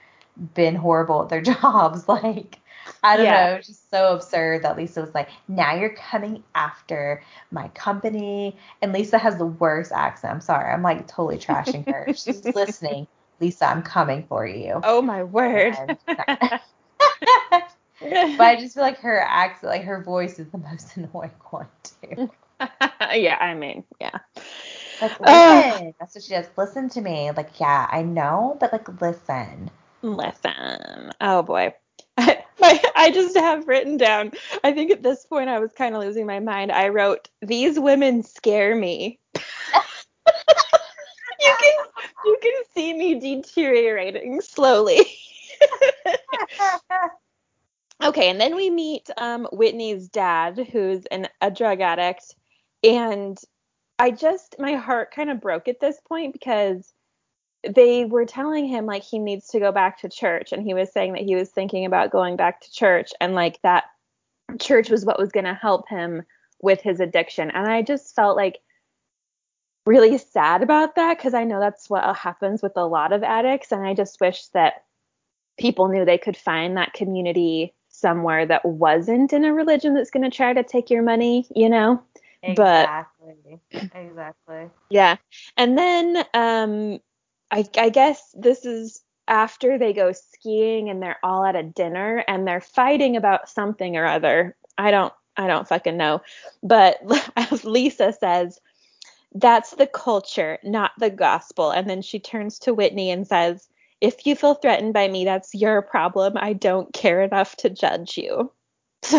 [0.54, 2.08] been horrible at their jobs.
[2.08, 2.60] Like
[3.04, 3.48] I don't yeah.
[3.48, 8.56] know, it's just so absurd that Lisa was like, now you're coming after my company.
[8.82, 10.34] And Lisa has the worst accent.
[10.34, 10.72] I'm sorry.
[10.72, 12.08] I'm like totally trashing her.
[12.14, 13.08] She's listening.
[13.40, 14.82] Lisa, I'm coming for you.
[14.84, 15.76] Oh my word.
[16.08, 16.62] but
[18.40, 22.30] I just feel like her accent, like her voice is the most annoying one too.
[23.14, 24.20] yeah, I mean, yeah.
[25.02, 25.34] Like listen.
[25.34, 26.48] Uh, That's what she does.
[26.58, 27.32] Listen to me.
[27.32, 29.70] Like, yeah, I know, but like listen.
[30.02, 31.12] Listen.
[31.22, 31.74] Oh boy.
[32.18, 34.32] I, I just have written down.
[34.64, 36.72] I think at this point I was kind of losing my mind.
[36.72, 39.20] I wrote, "These women scare me."
[42.28, 45.06] You can see me deteriorating slowly.
[48.04, 52.36] okay, and then we meet um, Whitney's dad, who's an, a drug addict,
[52.84, 53.38] and
[54.00, 56.94] I just my heart kind of broke at this point because
[57.68, 60.92] they were telling him like he needs to go back to church, and he was
[60.92, 63.86] saying that he was thinking about going back to church, and like that
[64.60, 66.24] church was what was going to help him
[66.62, 68.60] with his addiction, and I just felt like
[69.88, 73.72] really sad about that because I know that's what happens with a lot of addicts.
[73.72, 74.84] And I just wish that
[75.58, 80.30] people knew they could find that community somewhere that wasn't in a religion that's going
[80.30, 82.04] to try to take your money, you know?
[82.44, 83.60] Exactly.
[83.72, 84.70] But, exactly.
[84.90, 85.16] Yeah.
[85.56, 87.00] And then um
[87.50, 92.24] I I guess this is after they go skiing and they're all at a dinner
[92.28, 94.56] and they're fighting about something or other.
[94.78, 96.22] I don't I don't fucking know.
[96.62, 97.00] But
[97.36, 98.60] as Lisa says,
[99.34, 101.72] That's the culture, not the gospel.
[101.72, 103.68] And then she turns to Whitney and says,
[104.02, 106.34] If you feel threatened by me, that's your problem.
[106.38, 108.52] I don't care enough to judge you.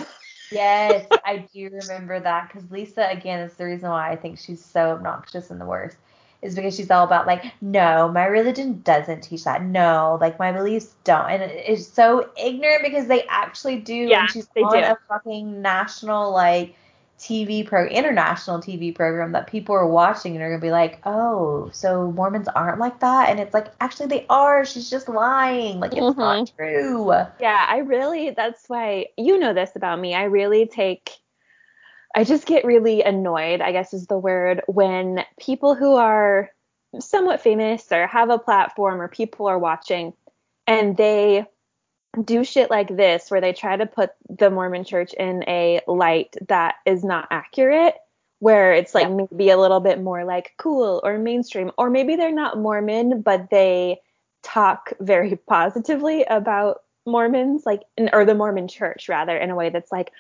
[0.52, 4.64] yes, I do remember that because Lisa, again, is the reason why I think she's
[4.64, 5.96] so obnoxious and the worst
[6.40, 9.62] is because she's all about like, no, my religion doesn't teach that.
[9.62, 13.94] No, like my beliefs don't, and it's so ignorant because they actually do.
[13.94, 14.78] Yeah, and she's on do.
[14.78, 16.74] a fucking national like
[17.18, 21.70] TV pro international TV program that people are watching and are gonna be like, oh,
[21.72, 24.64] so Mormons aren't like that, and it's like actually they are.
[24.64, 25.80] She's just lying.
[25.80, 26.20] Like it's mm-hmm.
[26.20, 27.12] not true.
[27.40, 28.30] Yeah, I really.
[28.30, 30.14] That's why you know this about me.
[30.14, 31.10] I really take
[32.14, 36.50] I just get really annoyed, I guess is the word, when people who are
[37.00, 40.14] somewhat famous or have a platform or people are watching
[40.66, 41.46] and they
[42.24, 46.34] do shit like this where they try to put the Mormon church in a light
[46.48, 47.94] that is not accurate
[48.40, 49.26] where it's like yeah.
[49.30, 53.50] maybe a little bit more like cool or mainstream or maybe they're not Mormon but
[53.50, 54.00] they
[54.42, 57.82] talk very positively about Mormons like
[58.12, 60.12] or the Mormon church rather in a way that's like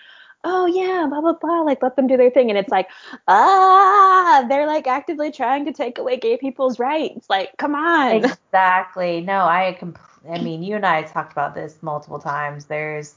[0.44, 2.88] oh yeah, blah blah blah, like let them do their thing, and it's like,
[3.26, 7.28] ah, they're like actively trying to take away gay people's rights.
[7.28, 8.24] Like, come on.
[8.24, 9.20] Exactly.
[9.20, 10.08] No, I completely.
[10.30, 12.66] I mean, you and I talked about this multiple times.
[12.66, 13.14] There's,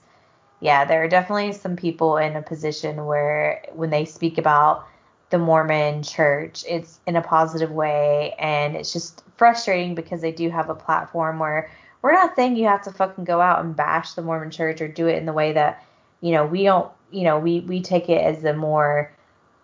[0.60, 4.88] yeah, there are definitely some people in a position where when they speak about
[5.30, 10.50] the Mormon church, it's in a positive way, and it's just frustrating because they do
[10.50, 11.70] have a platform where
[12.02, 14.88] we're not saying you have to fucking go out and bash the Mormon church or
[14.88, 15.84] do it in the way that,
[16.22, 19.12] you know, we don't you know, we we take it as a more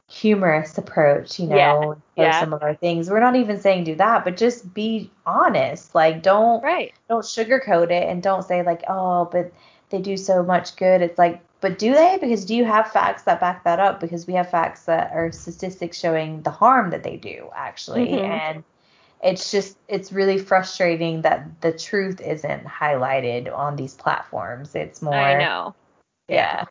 [0.09, 2.39] humorous approach, you know, yeah, yeah.
[2.39, 3.09] some of our things.
[3.09, 5.95] We're not even saying do that, but just be honest.
[5.95, 6.93] Like don't right.
[7.09, 9.51] don't sugarcoat it and don't say like, oh, but
[9.89, 11.01] they do so much good.
[11.01, 12.17] It's like, but do they?
[12.19, 13.99] Because do you have facts that back that up?
[13.99, 18.07] Because we have facts that are statistics showing the harm that they do actually.
[18.07, 18.25] Mm-hmm.
[18.25, 18.63] And
[19.23, 24.75] it's just it's really frustrating that the truth isn't highlighted on these platforms.
[24.75, 25.75] It's more I know.
[26.27, 26.65] Yeah.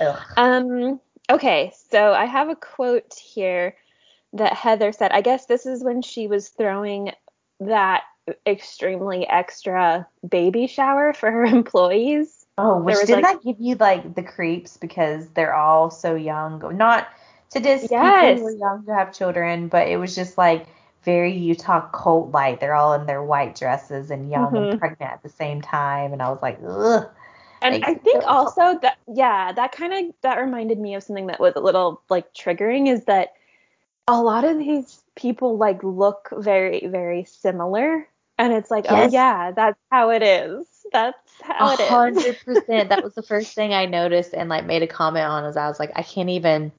[0.00, 0.22] Ugh.
[0.36, 1.00] Um,
[1.30, 3.76] okay, so I have a quote here
[4.32, 5.12] that Heather said.
[5.12, 7.12] I guess this is when she was throwing
[7.60, 8.02] that
[8.46, 12.46] extremely extra baby shower for her employees.
[12.56, 16.62] Oh, which didn't like, that give you like the creeps because they're all so young?
[16.76, 17.08] Not
[17.50, 18.38] to diss yes.
[18.38, 20.66] people who are young to have children, but it was just like
[21.02, 22.60] very Utah cult like.
[22.60, 24.56] They're all in their white dresses and young mm-hmm.
[24.56, 27.08] and pregnant at the same time, and I was like, ugh.
[27.64, 31.40] And I think also that yeah, that kind of that reminded me of something that
[31.40, 33.32] was a little like triggering is that
[34.06, 38.06] a lot of these people like look very very similar
[38.36, 39.10] and it's like oh, yes.
[39.10, 40.66] oh yeah, that's how it is.
[40.92, 41.88] That's how it is.
[41.88, 42.88] Hundred percent.
[42.90, 45.66] That was the first thing I noticed and like made a comment on as I
[45.66, 46.70] was like I can't even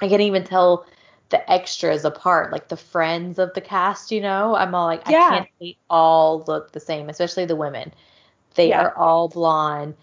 [0.00, 0.86] I can't even tell
[1.28, 4.54] the extras apart, like the friends of the cast, you know?
[4.54, 5.28] I'm all like, yeah.
[5.30, 7.92] I can't they all look the same, especially the women.
[8.54, 8.82] They yeah.
[8.82, 9.94] are all blonde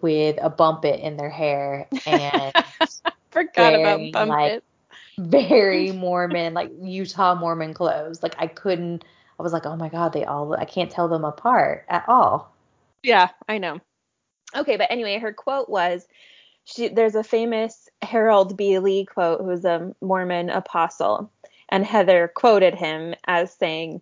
[0.00, 2.52] with a bump it in their hair and
[3.30, 4.64] forgot about bump like, it.
[5.18, 8.22] Very Mormon, like Utah Mormon clothes.
[8.22, 9.04] Like I couldn't
[9.38, 12.54] I was like, "Oh my god, they all I can't tell them apart at all."
[13.02, 13.80] Yeah, I know.
[14.56, 16.06] Okay, but anyway, her quote was
[16.64, 18.78] she there's a famous Harold B.
[18.78, 21.30] Lee quote who's a Mormon apostle
[21.68, 24.00] and Heather quoted him as saying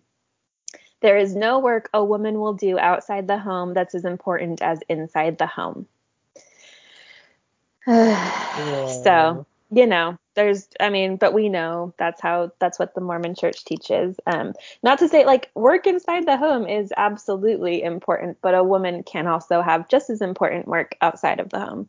[1.01, 4.79] there is no work a woman will do outside the home that's as important as
[4.89, 5.87] inside the home.
[7.87, 13.35] so, you know, there's I mean, but we know that's how that's what the Mormon
[13.35, 14.19] church teaches.
[14.25, 19.03] Um not to say like work inside the home is absolutely important, but a woman
[19.03, 21.87] can also have just as important work outside of the home.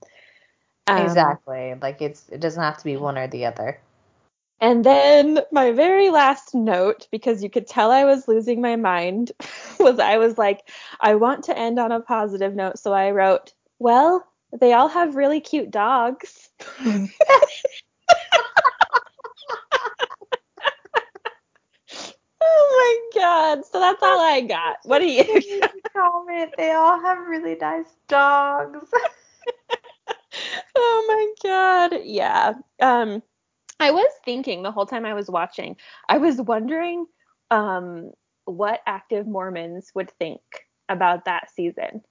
[0.87, 1.75] Um, exactly.
[1.81, 3.79] Like it's it doesn't have to be one or the other.
[4.61, 9.31] And then my very last note, because you could tell I was losing my mind,
[9.81, 10.69] was I was like,
[11.01, 12.79] I want to end on a positive note.
[12.79, 14.27] So I wrote, well,
[14.61, 16.49] they all have really cute dogs.
[16.85, 17.09] oh
[22.41, 23.65] my god.
[23.67, 24.79] So that's all I got.
[24.85, 25.61] What do you
[25.93, 26.55] comment?
[26.57, 28.89] They all have really nice dogs.
[30.77, 32.01] oh my god.
[32.05, 32.55] Yeah.
[32.81, 33.23] Um
[33.81, 35.77] I was thinking the whole time I was watching,
[36.09, 37.07] I was wondering
[37.51, 38.13] um,
[38.45, 40.41] what active Mormons would think
[40.89, 42.03] about that season.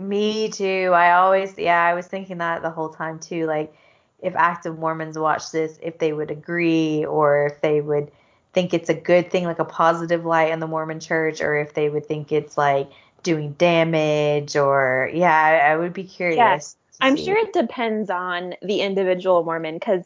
[0.00, 0.92] Me too.
[0.94, 3.46] I always, yeah, I was thinking that the whole time too.
[3.46, 3.74] Like,
[4.20, 8.10] if active Mormons watch this, if they would agree or if they would
[8.52, 11.74] think it's a good thing, like a positive light in the Mormon church, or if
[11.74, 12.90] they would think it's like
[13.22, 16.76] doing damage or, yeah, I, I would be curious.
[17.00, 17.06] Yeah.
[17.06, 20.04] I'm sure it depends on the individual Mormon because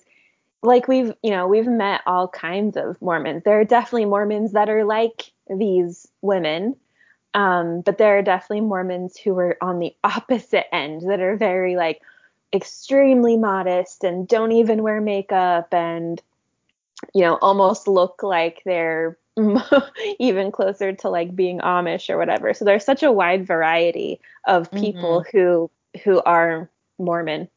[0.64, 3.42] like we've you know we've met all kinds of mormons.
[3.44, 6.76] There are definitely mormons that are like these women
[7.34, 11.76] um, but there are definitely mormons who are on the opposite end that are very
[11.76, 12.00] like
[12.52, 16.22] extremely modest and don't even wear makeup and
[17.12, 19.18] you know almost look like they're
[20.20, 22.54] even closer to like being amish or whatever.
[22.54, 25.36] So there's such a wide variety of people mm-hmm.
[25.36, 25.70] who
[26.04, 27.48] who are mormon.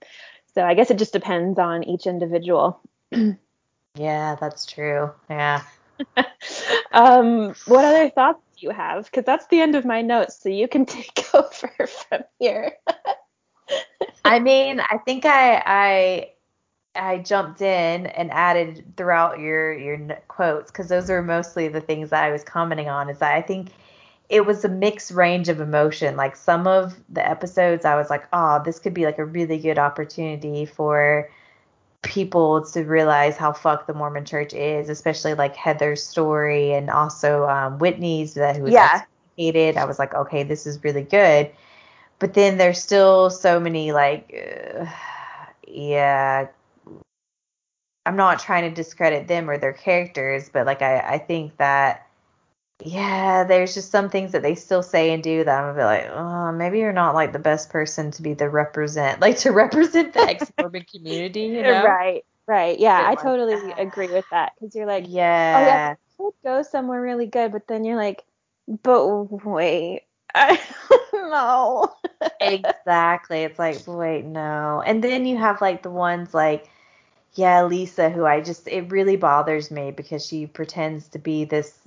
[0.56, 2.82] So i guess it just depends on each individual
[3.12, 5.12] yeah, that's true.
[5.30, 5.64] Yeah.
[6.92, 9.06] um, what other thoughts do you have?
[9.06, 12.74] Because that's the end of my notes, so you can take over from here.
[14.24, 16.30] I mean, I think I I
[16.96, 22.10] I jumped in and added throughout your your quotes because those are mostly the things
[22.10, 23.10] that I was commenting on.
[23.10, 23.70] Is that I think
[24.30, 26.18] it was a mixed range of emotion.
[26.18, 29.58] Like some of the episodes, I was like, oh, this could be like a really
[29.58, 31.30] good opportunity for
[32.08, 37.48] people to realize how fucked the Mormon Church is, especially like Heather's story and also
[37.48, 39.04] um, Whitney's that who was yeah.
[39.38, 39.78] educated.
[39.78, 41.52] I was like, okay, this is really good.
[42.20, 44.86] But then there's still so many like, uh,
[45.68, 46.48] yeah.
[48.06, 52.07] I'm not trying to discredit them or their characters, but like I, I think that
[52.84, 55.84] yeah, there's just some things that they still say and do that I'm gonna be
[55.84, 59.52] like, oh, maybe you're not like the best person to be the represent, like to
[59.52, 61.84] represent the ex-Mormon community, you know?
[61.84, 62.80] Right, right.
[62.80, 67.02] Yeah, I totally agree with that because you're like, yeah, oh yeah, could go somewhere
[67.02, 68.24] really good, but then you're like,
[68.84, 69.06] but
[69.46, 70.04] wait,
[70.36, 70.60] I
[71.12, 71.94] don't know.
[72.40, 73.44] exactly.
[73.44, 74.84] It's like, wait, no.
[74.86, 76.70] And then you have like the ones like,
[77.34, 81.80] yeah, Lisa, who I just it really bothers me because she pretends to be this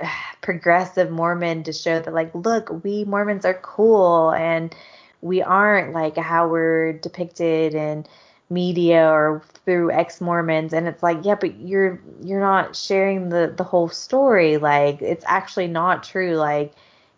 [0.40, 4.74] progressive Mormon to show that like look we Mormons are cool and
[5.22, 8.06] we aren't like how we're depicted in
[8.48, 10.72] media or through ex-Mormons.
[10.72, 14.56] And it's like yeah but you're you're not sharing the the whole story.
[14.58, 16.36] Like it's actually not true.
[16.36, 16.72] Like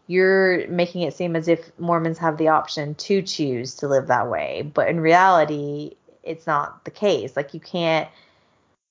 [0.07, 4.31] you're making it seem as if Mormons have the option to choose to live that
[4.31, 4.71] way.
[4.75, 7.37] But in reality it's not the case.
[7.37, 8.09] Like you can't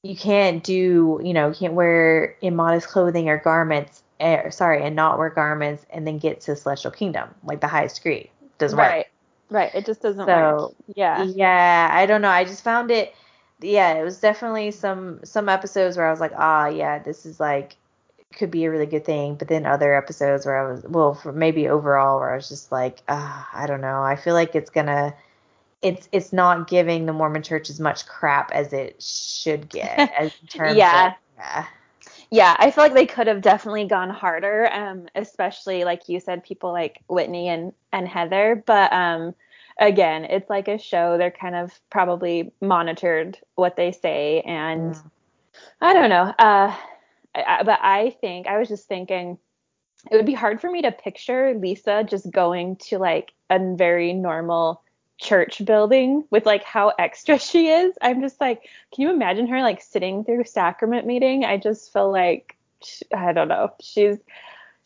[0.08, 4.95] you can't do, you know, you can't wear immodest clothing or garments, er, sorry, and
[4.95, 8.30] not wear garments and then get to celestial kingdom, like the highest degree.
[8.58, 8.97] Doesn't right.
[8.97, 9.08] work.
[9.49, 9.76] Right.
[9.76, 10.95] It just doesn't so, work.
[10.95, 11.24] Yeah.
[11.24, 11.89] Yeah.
[11.91, 12.30] I don't know.
[12.30, 13.14] I just found it.
[13.60, 17.39] Yeah, it was definitely some some episodes where I was like, ah, yeah, this is
[17.39, 17.76] like
[18.34, 19.36] could be a really good thing.
[19.36, 22.72] But then other episodes where I was, well, for maybe overall where I was just
[22.72, 24.03] like, ah, I don't know.
[24.03, 25.16] I feel like it's gonna
[25.82, 30.32] it's it's not giving the Mormon Church as much crap as it should get as
[30.41, 31.07] in terms yeah.
[31.07, 31.65] of yeah.
[32.30, 36.43] Yeah, I feel like they could have definitely gone harder, um, especially like you said,
[36.43, 38.61] people like Whitney and and Heather.
[38.65, 39.34] But um,
[39.80, 45.11] again, it's like a show; they're kind of probably monitored what they say, and mm.
[45.80, 46.34] I don't know.
[46.38, 46.75] Uh,
[47.34, 49.38] I, but I think I was just thinking
[50.11, 54.13] it would be hard for me to picture Lisa just going to like a very
[54.13, 54.82] normal
[55.18, 57.95] church building with like how extra she is.
[58.01, 61.43] I'm just like, can you imagine her like sitting through sacrament meeting?
[61.43, 62.55] I just feel like
[63.13, 63.72] I don't know.
[63.82, 64.18] She's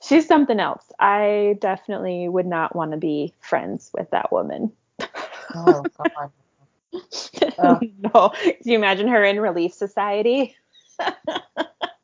[0.01, 0.85] she's something else.
[0.99, 4.71] I definitely would not want to be friends with that woman.
[5.53, 6.31] Oh god.
[7.59, 7.79] oh.
[8.13, 8.33] no.
[8.43, 10.55] Do you imagine her in Relief Society?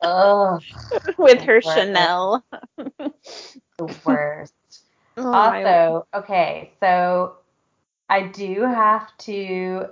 [0.02, 0.58] oh,
[1.18, 2.44] with her Chanel.
[2.76, 4.54] the worst.
[5.16, 7.38] Oh, also, okay, so
[8.08, 9.86] I do have to.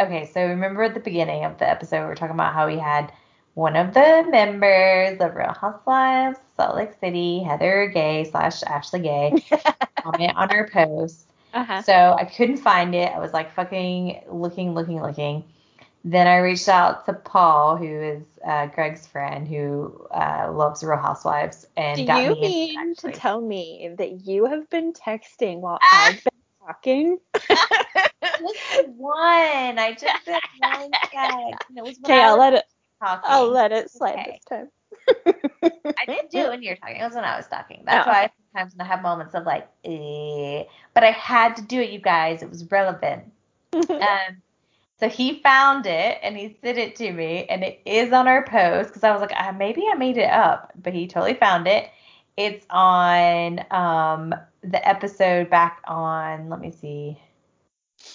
[0.00, 2.78] Okay, so remember at the beginning of the episode, we were talking about how we
[2.78, 3.12] had
[3.54, 9.44] one of the members of Real Housewives Salt Lake City, Heather Gay slash Ashley Gay,
[10.02, 11.26] comment on her post.
[11.52, 11.82] Uh-huh.
[11.82, 13.10] So I couldn't find it.
[13.10, 15.44] I was like fucking looking, looking, looking.
[16.04, 20.98] Then I reached out to Paul, who is uh, Greg's friend, who uh, loves Real
[20.98, 25.58] Housewives, and Do got you me mean to tell me that you have been texting
[25.58, 26.37] while I've been
[26.68, 27.18] talking.
[27.48, 29.78] just one.
[29.78, 30.90] I just did one
[31.84, 32.64] was okay, I'll let it.
[33.00, 33.30] Talking.
[33.30, 34.40] I'll let it slide okay.
[34.40, 34.68] this time.
[35.96, 36.96] I didn't do it when you were talking.
[36.96, 37.82] It was when I was talking.
[37.84, 38.32] That's oh, why okay.
[38.52, 40.64] sometimes I have moments of like, eh.
[40.94, 42.42] but I had to do it, you guys.
[42.42, 43.24] It was relevant.
[43.72, 44.42] um,
[44.98, 48.44] so he found it and he sent it to me, and it is on our
[48.44, 51.68] post because I was like, ah, maybe I made it up, but he totally found
[51.68, 51.88] it.
[52.36, 57.20] It's on um, the episode back on, let me see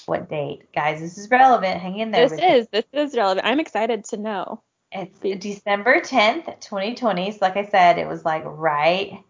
[0.06, 0.72] what date.
[0.74, 1.82] Guys, this is relevant.
[1.82, 2.30] Hang in there.
[2.30, 2.68] This is.
[2.72, 3.46] This is relevant.
[3.46, 4.62] I'm excited to know.
[4.92, 7.32] It's December 10th, 2020.
[7.32, 9.24] So like I said, it was like right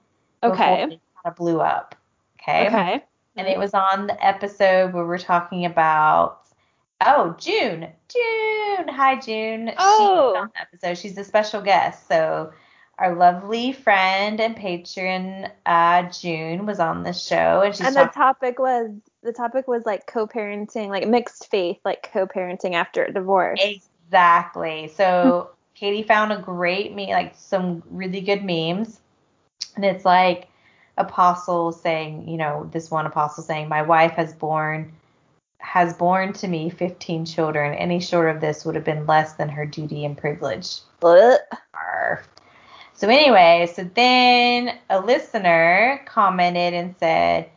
[0.44, 0.78] okay.
[0.80, 1.96] kind of blew up.
[2.42, 2.68] Okay.
[2.68, 3.04] Okay.
[3.36, 6.44] And it was on the episode where we're talking about
[7.06, 7.88] Oh, June.
[8.08, 8.88] June.
[8.88, 9.72] Hi, June.
[9.78, 10.34] Oh.
[10.34, 10.98] She's on the episode.
[10.98, 12.08] She's a special guest.
[12.08, 12.52] So
[13.00, 18.06] our lovely friend and patron uh, June was on the show, and she's and the
[18.14, 18.92] topic was
[19.24, 23.62] the topic was like co-parenting, like mixed faith, like co-parenting after a divorce.
[23.64, 24.90] Exactly.
[24.96, 29.00] So Katie found a great meme, like some really good memes,
[29.76, 30.48] and it's like
[30.98, 34.94] apostle saying, you know, this one apostle saying, "My wife has borne."
[35.60, 37.74] Has borne to me 15 children.
[37.76, 40.80] Any short of this would have been less than her duty and privilege.
[41.02, 41.40] Ugh.
[42.96, 47.50] So anyway, so then a listener commented and said,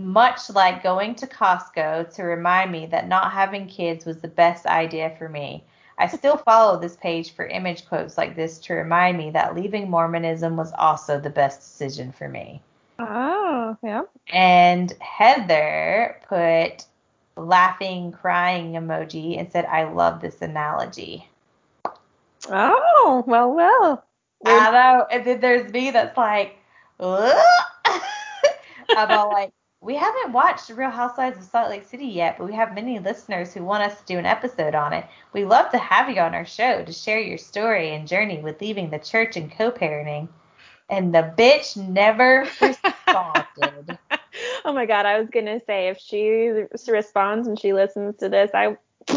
[0.00, 4.66] much like going to Costco to remind me that not having kids was the best
[4.66, 5.64] idea for me.
[5.98, 9.88] I still follow this page for image quotes like this to remind me that leaving
[9.88, 12.60] Mormonism was also the best decision for me.
[12.98, 14.02] Oh, yeah.
[14.32, 16.86] And Heather put
[17.36, 21.28] laughing, crying emoji and said, I love this analogy.
[22.48, 24.04] Oh, well, well.
[24.44, 25.06] I know.
[25.10, 26.58] And then there's me that's like,
[26.98, 27.34] about
[29.30, 33.00] like, we haven't watched Real Housewives of Salt Lake City yet, but we have many
[33.00, 35.04] listeners who want us to do an episode on it.
[35.32, 38.60] We love to have you on our show to share your story and journey with
[38.60, 40.28] leaving the church and co-parenting.
[40.88, 43.98] And the bitch never responded.
[44.64, 46.52] oh my god, I was gonna say if she
[46.88, 48.76] responds and she listens to this, I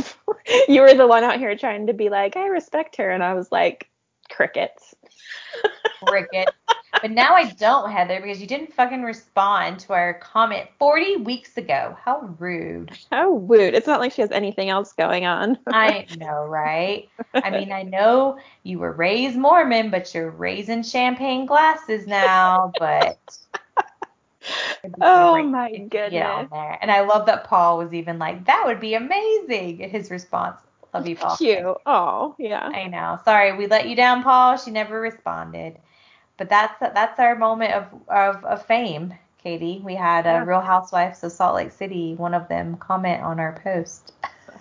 [0.67, 3.33] you were the one out here trying to be like, I respect her, and I
[3.33, 3.89] was like,
[4.35, 4.95] crickets.
[6.05, 6.49] Cricket.
[7.01, 11.57] But now I don't, Heather, because you didn't fucking respond to our comment 40 weeks
[11.57, 11.95] ago.
[12.03, 12.91] How rude.
[13.11, 13.73] How rude.
[13.73, 15.57] It's not like she has anything else going on.
[15.67, 17.09] I know, right?
[17.33, 23.19] I mean, I know you were raised Mormon, but you're raising champagne glasses now, but.
[25.01, 26.49] Oh my goodness.
[26.51, 29.79] And I love that Paul was even like, that would be amazing.
[29.89, 30.61] His response.
[30.95, 31.35] Love you, Paul.
[31.35, 31.77] Cute.
[31.85, 32.63] Oh, yeah.
[32.73, 33.19] I know.
[33.25, 34.55] Sorry, we let you down, Paul.
[34.55, 35.77] She never responded.
[36.37, 39.81] But that's that's our moment of of, of fame, Katie.
[39.83, 43.59] We had a Real Housewives of Salt Lake City, one of them comment on our
[43.61, 44.13] post.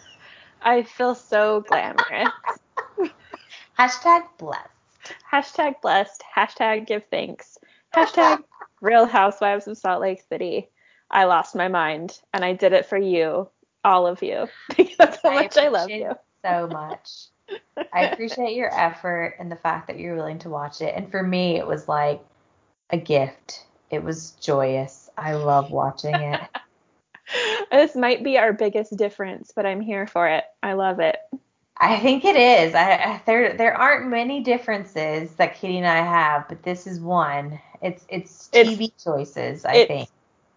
[0.63, 2.31] I feel so glamorous.
[3.79, 4.69] Hashtag blessed.
[5.33, 6.25] Hashtag blessed.
[6.37, 7.59] Hashtag give thanks.
[7.95, 8.43] Hashtag
[8.81, 10.69] Real Housewives of Salt Lake City.
[11.13, 13.49] I lost my mind, and I did it for you,
[13.85, 14.49] all of you.
[14.99, 16.15] That's how much I love you.
[16.45, 17.11] It So much.
[17.93, 20.95] I appreciate your effort and the fact that you're willing to watch it.
[20.97, 22.23] And for me, it was like
[22.91, 23.67] a gift.
[23.91, 25.11] It was joyous.
[25.17, 26.41] I love watching it.
[27.73, 30.45] This might be our biggest difference, but I'm here for it.
[30.63, 31.17] I love it.
[31.79, 32.75] I think it is.
[32.75, 37.01] I, I there there aren't many differences that Kitty and I have, but this is
[37.01, 37.59] one.
[37.81, 39.65] It's it's It's- TV choices.
[39.65, 40.09] I it's- think.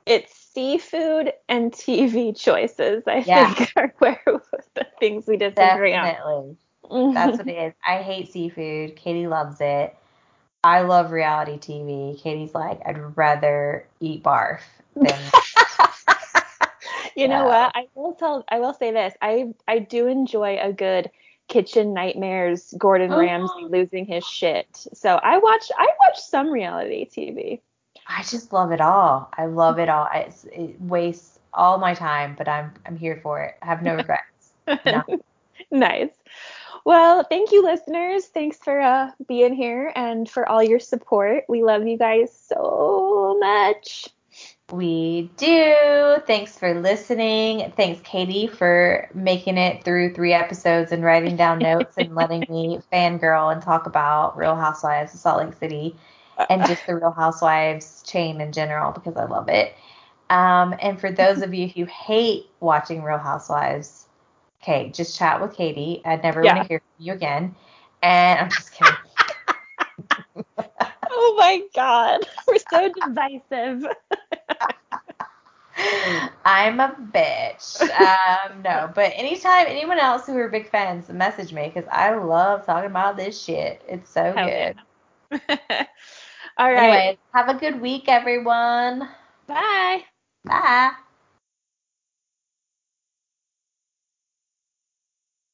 [0.08, 3.54] It's seafood and TV choices, I Yeah.
[3.54, 4.22] think, are where
[4.74, 6.56] the things we disagree Definitely.
[6.90, 7.14] on.
[7.14, 7.74] That's what it is.
[7.86, 8.96] I hate seafood.
[8.96, 9.96] Katie loves it.
[10.64, 12.20] I love reality TV.
[12.22, 14.62] Katie's like, I'd rather eat barf
[14.96, 15.20] than
[17.16, 17.72] you know what?
[17.76, 18.44] I will tell.
[18.50, 19.14] I will say this.
[19.22, 21.12] I I do enjoy a good
[21.48, 22.74] kitchen nightmares.
[22.78, 23.18] Gordon Oh.
[23.18, 24.68] Ramsay losing his shit.
[24.94, 25.70] So I watch.
[25.78, 27.62] I watch some reality TV.
[28.08, 29.30] I just love it all.
[29.38, 30.08] I love it all.
[30.14, 33.56] It's- it wastes all my time, but I'm I'm here for it.
[33.62, 34.52] I have no regrets.
[34.86, 35.04] No.
[35.72, 36.12] nice.
[36.86, 38.26] Well, thank you, listeners.
[38.28, 41.44] Thanks for uh, being here and for all your support.
[41.50, 44.08] We love you guys so much.
[44.72, 46.18] We do.
[46.28, 47.72] Thanks for listening.
[47.76, 52.80] Thanks, Katie, for making it through three episodes and writing down notes and letting me
[52.94, 55.96] fangirl and talk about Real Housewives of Salt Lake City
[56.50, 59.74] and just the Real Housewives chain in general because I love it.
[60.30, 64.08] Um, and for those of you who hate watching Real Housewives,
[64.64, 66.02] okay, just chat with Katie.
[66.06, 66.46] I'd never Yeah.
[66.46, 67.56] want to hear from you again.
[68.04, 68.98] And I'm just kidding.
[71.10, 73.86] oh my God, we're so divisive.
[76.46, 77.88] I'm a bitch.
[77.90, 82.66] Um, no, but anytime anyone else who are big fans message me because I love
[82.66, 83.82] talking about this shit.
[83.88, 84.76] It's so Hell good.
[85.32, 85.32] yeah.
[86.58, 87.04] all right.
[87.04, 89.10] Anyways, have a good week, everyone.
[89.48, 90.04] Bye.
[90.46, 90.92] Bye.